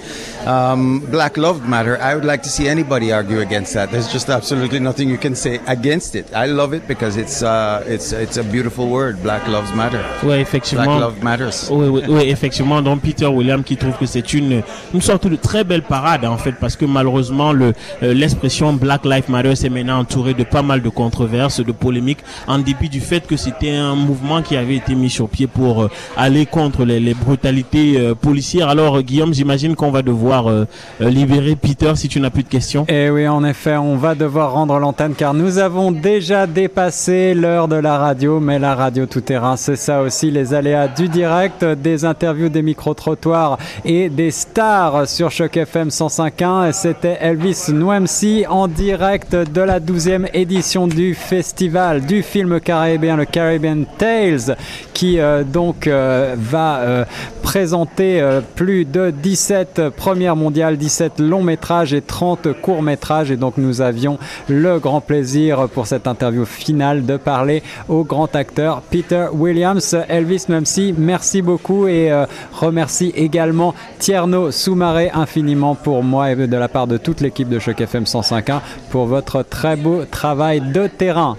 Um, 0.46 1.00
Black 1.10 1.36
Love 1.36 1.68
Matter, 1.68 1.98
I 2.00 2.14
would 2.14 2.24
like 2.24 2.42
to 2.42 2.48
see 2.48 2.66
anybody 2.66 3.12
argue 3.12 3.40
against 3.40 3.74
that. 3.74 3.90
There's 3.92 4.12
just 4.12 4.28
absolutely 4.28 4.80
nothing 4.80 5.08
you 5.08 5.18
can 5.18 5.36
say 5.36 5.60
against 5.68 6.16
it. 6.16 6.26
I 6.34 6.46
love 6.46 6.74
it 6.74 6.88
because 6.88 7.16
it's, 7.16 7.42
uh, 7.44 7.84
it's, 7.86 8.12
it's 8.12 8.38
a 8.38 8.42
beautiful 8.42 8.88
word. 8.88 9.22
Black 9.22 9.46
Lives 9.46 9.72
Matter. 9.74 10.02
Ouais, 10.24 10.40
effectivement. 10.40 10.84
Black 10.84 11.00
Love 11.00 11.22
Matters. 11.22 11.70
Oui, 11.70 11.86
oui, 11.86 12.02
oui, 12.08 12.22
effectivement. 12.28 12.82
Donc 12.82 13.02
Peter 13.02 13.26
Williams 13.26 13.64
qui 13.64 13.76
trouve 13.76 13.96
que 13.96 14.06
c'est 14.06 14.32
une 14.34 14.62
une 14.94 15.00
sorte 15.00 15.28
de 15.28 15.36
très 15.36 15.62
belle 15.62 15.82
parade 15.82 16.24
en 16.24 16.38
fait 16.38 16.52
parce 16.60 16.74
que 16.74 16.86
malheureusement 16.86 17.52
le 17.52 17.72
euh, 18.02 18.12
l'expression 18.12 18.72
Black 18.72 19.04
Lives 19.04 19.30
Matter 19.30 19.50
est 19.52 19.68
maintenant 19.68 20.00
entourée 20.00 20.34
de 20.34 20.42
pas 20.44 20.62
mal 20.62 20.82
de 20.82 20.88
controverses, 20.88 21.60
de 21.60 21.72
polémiques 21.72 22.24
en 22.48 22.58
dépit 22.58 22.88
du 22.88 23.00
fait 23.00 23.26
que 23.26 23.36
c'était 23.36 23.70
un 23.70 23.94
mouvement 23.94 24.42
qui 24.42 24.56
avait 24.56 24.76
été 24.76 24.94
mis 24.94 25.10
sur 25.10 25.28
pied 25.28 25.46
pour 25.46 25.82
euh, 25.82 25.90
aller 26.16 26.46
contre 26.46 26.84
les, 26.84 26.98
les 26.98 27.14
brutalités 27.14 27.94
euh, 27.98 28.14
policières. 28.14 28.68
Alors 28.68 29.00
Guillaume, 29.02 29.32
j'imagine 29.32 29.76
qu'on 29.76 29.90
va 29.90 30.02
devoir 30.02 30.31
euh, 30.32 30.64
euh, 31.00 31.10
libérer 31.10 31.56
Peter 31.56 31.92
si 31.94 32.08
tu 32.08 32.20
n'as 32.20 32.30
plus 32.30 32.42
de 32.42 32.48
questions. 32.48 32.84
Et 32.88 33.10
oui, 33.10 33.28
en 33.28 33.44
effet, 33.44 33.76
on 33.76 33.96
va 33.96 34.14
devoir 34.14 34.52
rendre 34.52 34.78
l'antenne 34.78 35.14
car 35.14 35.34
nous 35.34 35.58
avons 35.58 35.92
déjà 35.92 36.46
dépassé 36.46 37.34
l'heure 37.34 37.68
de 37.68 37.76
la 37.76 37.98
radio, 37.98 38.40
mais 38.40 38.58
la 38.58 38.74
radio 38.74 39.06
tout 39.06 39.20
terrain, 39.20 39.56
c'est 39.56 39.76
ça 39.76 40.02
aussi, 40.02 40.30
les 40.30 40.54
aléas 40.54 40.88
du 40.88 41.08
direct, 41.08 41.64
des 41.64 42.04
interviews, 42.04 42.48
des 42.48 42.62
micro-trottoirs 42.62 43.58
et 43.84 44.08
des 44.08 44.30
stars 44.30 45.06
sur 45.06 45.30
Choc 45.30 45.56
FM 45.56 45.88
105.1. 45.88 46.72
C'était 46.72 47.18
Elvis 47.20 47.66
Nwemsi 47.68 48.44
en 48.48 48.68
direct 48.68 49.34
de 49.34 49.60
la 49.60 49.80
12e 49.80 50.28
édition 50.32 50.86
du 50.86 51.14
festival 51.14 52.00
du 52.00 52.22
film 52.22 52.60
caribéen, 52.60 53.16
le 53.16 53.24
Caribbean 53.24 53.84
Tales, 53.98 54.56
qui 54.94 55.18
euh, 55.18 55.44
donc 55.44 55.86
euh, 55.86 56.34
va 56.38 56.80
présenter 57.42 58.22
plus 58.54 58.84
de 58.84 59.10
17 59.10 59.82
premières 60.22 60.36
mondiales, 60.36 60.76
17 60.76 61.18
longs 61.18 61.42
métrages 61.42 61.92
et 61.92 62.00
30 62.00 62.52
courts 62.52 62.80
métrages. 62.80 63.32
Et 63.32 63.36
donc 63.36 63.54
nous 63.56 63.80
avions 63.80 64.20
le 64.48 64.78
grand 64.78 65.00
plaisir 65.00 65.68
pour 65.68 65.88
cette 65.88 66.06
interview 66.06 66.44
finale 66.44 67.04
de 67.04 67.16
parler 67.16 67.64
au 67.88 68.04
grand 68.04 68.36
acteur 68.36 68.82
Peter 68.82 69.26
Williams. 69.32 69.96
Elvis 70.08 70.44
Memsi, 70.48 70.94
merci 70.96 71.42
beaucoup 71.42 71.88
et 71.88 72.12
euh, 72.12 72.26
remercie 72.52 73.12
également 73.16 73.74
Tierno 73.98 74.52
Soumaré 74.52 75.10
infiniment 75.12 75.74
pour 75.74 76.04
moi 76.04 76.30
et 76.30 76.36
de 76.36 76.56
la 76.56 76.68
part 76.68 76.86
de 76.86 76.98
toute 76.98 77.20
l'équipe 77.20 77.48
de 77.48 77.58
Choc 77.58 77.80
FM 77.80 78.04
105.1 78.04 78.60
pour 78.90 79.06
votre 79.06 79.42
très 79.42 79.74
beau 79.74 80.04
travail 80.04 80.60
de 80.60 80.86
terrain. 80.86 81.36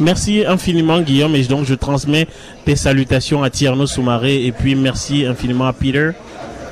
Merci 0.00 0.44
infiniment 0.46 1.00
Guillaume 1.00 1.34
et 1.34 1.44
donc 1.44 1.64
je 1.64 1.74
transmets 1.74 2.28
tes 2.66 2.76
salutations 2.76 3.42
à 3.42 3.48
Tierno 3.48 3.86
Soumaré 3.86 4.44
et 4.44 4.52
puis 4.52 4.74
merci 4.74 5.24
infiniment 5.24 5.66
à 5.66 5.72
Peter. 5.72 6.10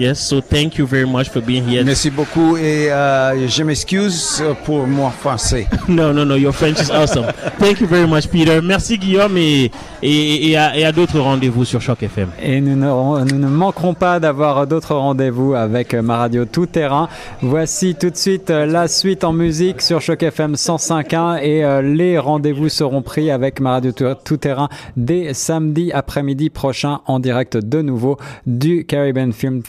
Yes, 0.01 0.19
so 0.19 0.41
thank 0.41 0.79
you 0.79 0.87
very 0.87 1.05
much 1.05 1.29
for 1.29 1.43
being 1.43 1.63
here. 1.69 1.85
Merci 1.85 2.09
beaucoup 2.09 2.57
et 2.57 2.91
euh, 2.91 3.47
je 3.47 3.63
m'excuse 3.63 4.43
pour 4.65 4.87
mon 4.87 5.11
français. 5.11 5.67
no, 5.89 6.11
no, 6.11 6.25
no, 6.25 6.37
your 6.37 6.55
French 6.55 6.81
is 6.81 6.91
awesome. 6.91 7.27
thank 7.59 7.81
you 7.83 7.87
very 7.87 8.09
much, 8.09 8.27
Peter. 8.31 8.63
Merci 8.63 8.97
Guillaume 8.97 9.37
et, 9.37 9.71
et, 10.03 10.51
et 10.51 10.57
à, 10.57 10.75
et 10.75 10.87
à 10.87 10.93
d'autres 10.93 11.21
rendez-vous 11.21 11.67
sur 11.67 11.83
Choc 11.83 12.03
FM. 12.03 12.31
Et 12.41 12.63
nous 12.63 12.77
ne, 12.77 13.25
nous 13.31 13.39
ne 13.39 13.47
manquerons 13.47 13.93
pas 13.93 14.19
d'avoir 14.19 14.67
d'autres 14.67 14.95
rendez-vous 14.95 15.53
avec 15.53 15.93
ma 15.93 16.17
radio 16.17 16.47
tout 16.47 16.65
terrain. 16.65 17.11
Voici 17.43 17.95
tout 17.95 18.09
de 18.09 18.17
suite 18.17 18.49
la 18.49 18.89
suite 18.89 19.23
en 19.23 19.35
musique 19.35 19.83
sur 19.83 20.01
Choc 20.01 20.23
FM 20.23 20.55
105.1 20.55 21.43
et 21.43 21.63
euh, 21.63 21.83
les 21.83 22.19
rendez-vous 22.19 22.71
seront 22.71 23.03
pris 23.03 23.31
avec 23.31 23.61
ma 23.61 23.73
radio 23.73 23.93
tout 24.25 24.39
terrain 24.39 24.71
dès 24.97 25.35
samedi 25.35 25.93
après-midi 25.93 26.49
prochain 26.49 27.01
en 27.05 27.19
direct 27.21 27.59
de 27.59 27.83
nouveau 27.83 28.17
du 28.47 28.87
Caribbean 28.87 29.35
Film 29.35 29.61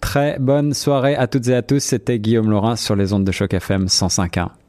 Très 0.00 0.38
bonne 0.38 0.74
soirée 0.74 1.16
à 1.16 1.26
toutes 1.26 1.48
et 1.48 1.54
à 1.54 1.62
tous. 1.62 1.80
C'était 1.80 2.18
Guillaume 2.18 2.50
Laurin 2.50 2.76
sur 2.76 2.96
les 2.96 3.12
ondes 3.12 3.24
de 3.24 3.32
Choc 3.32 3.54
FM 3.54 3.86
105.1. 3.86 4.48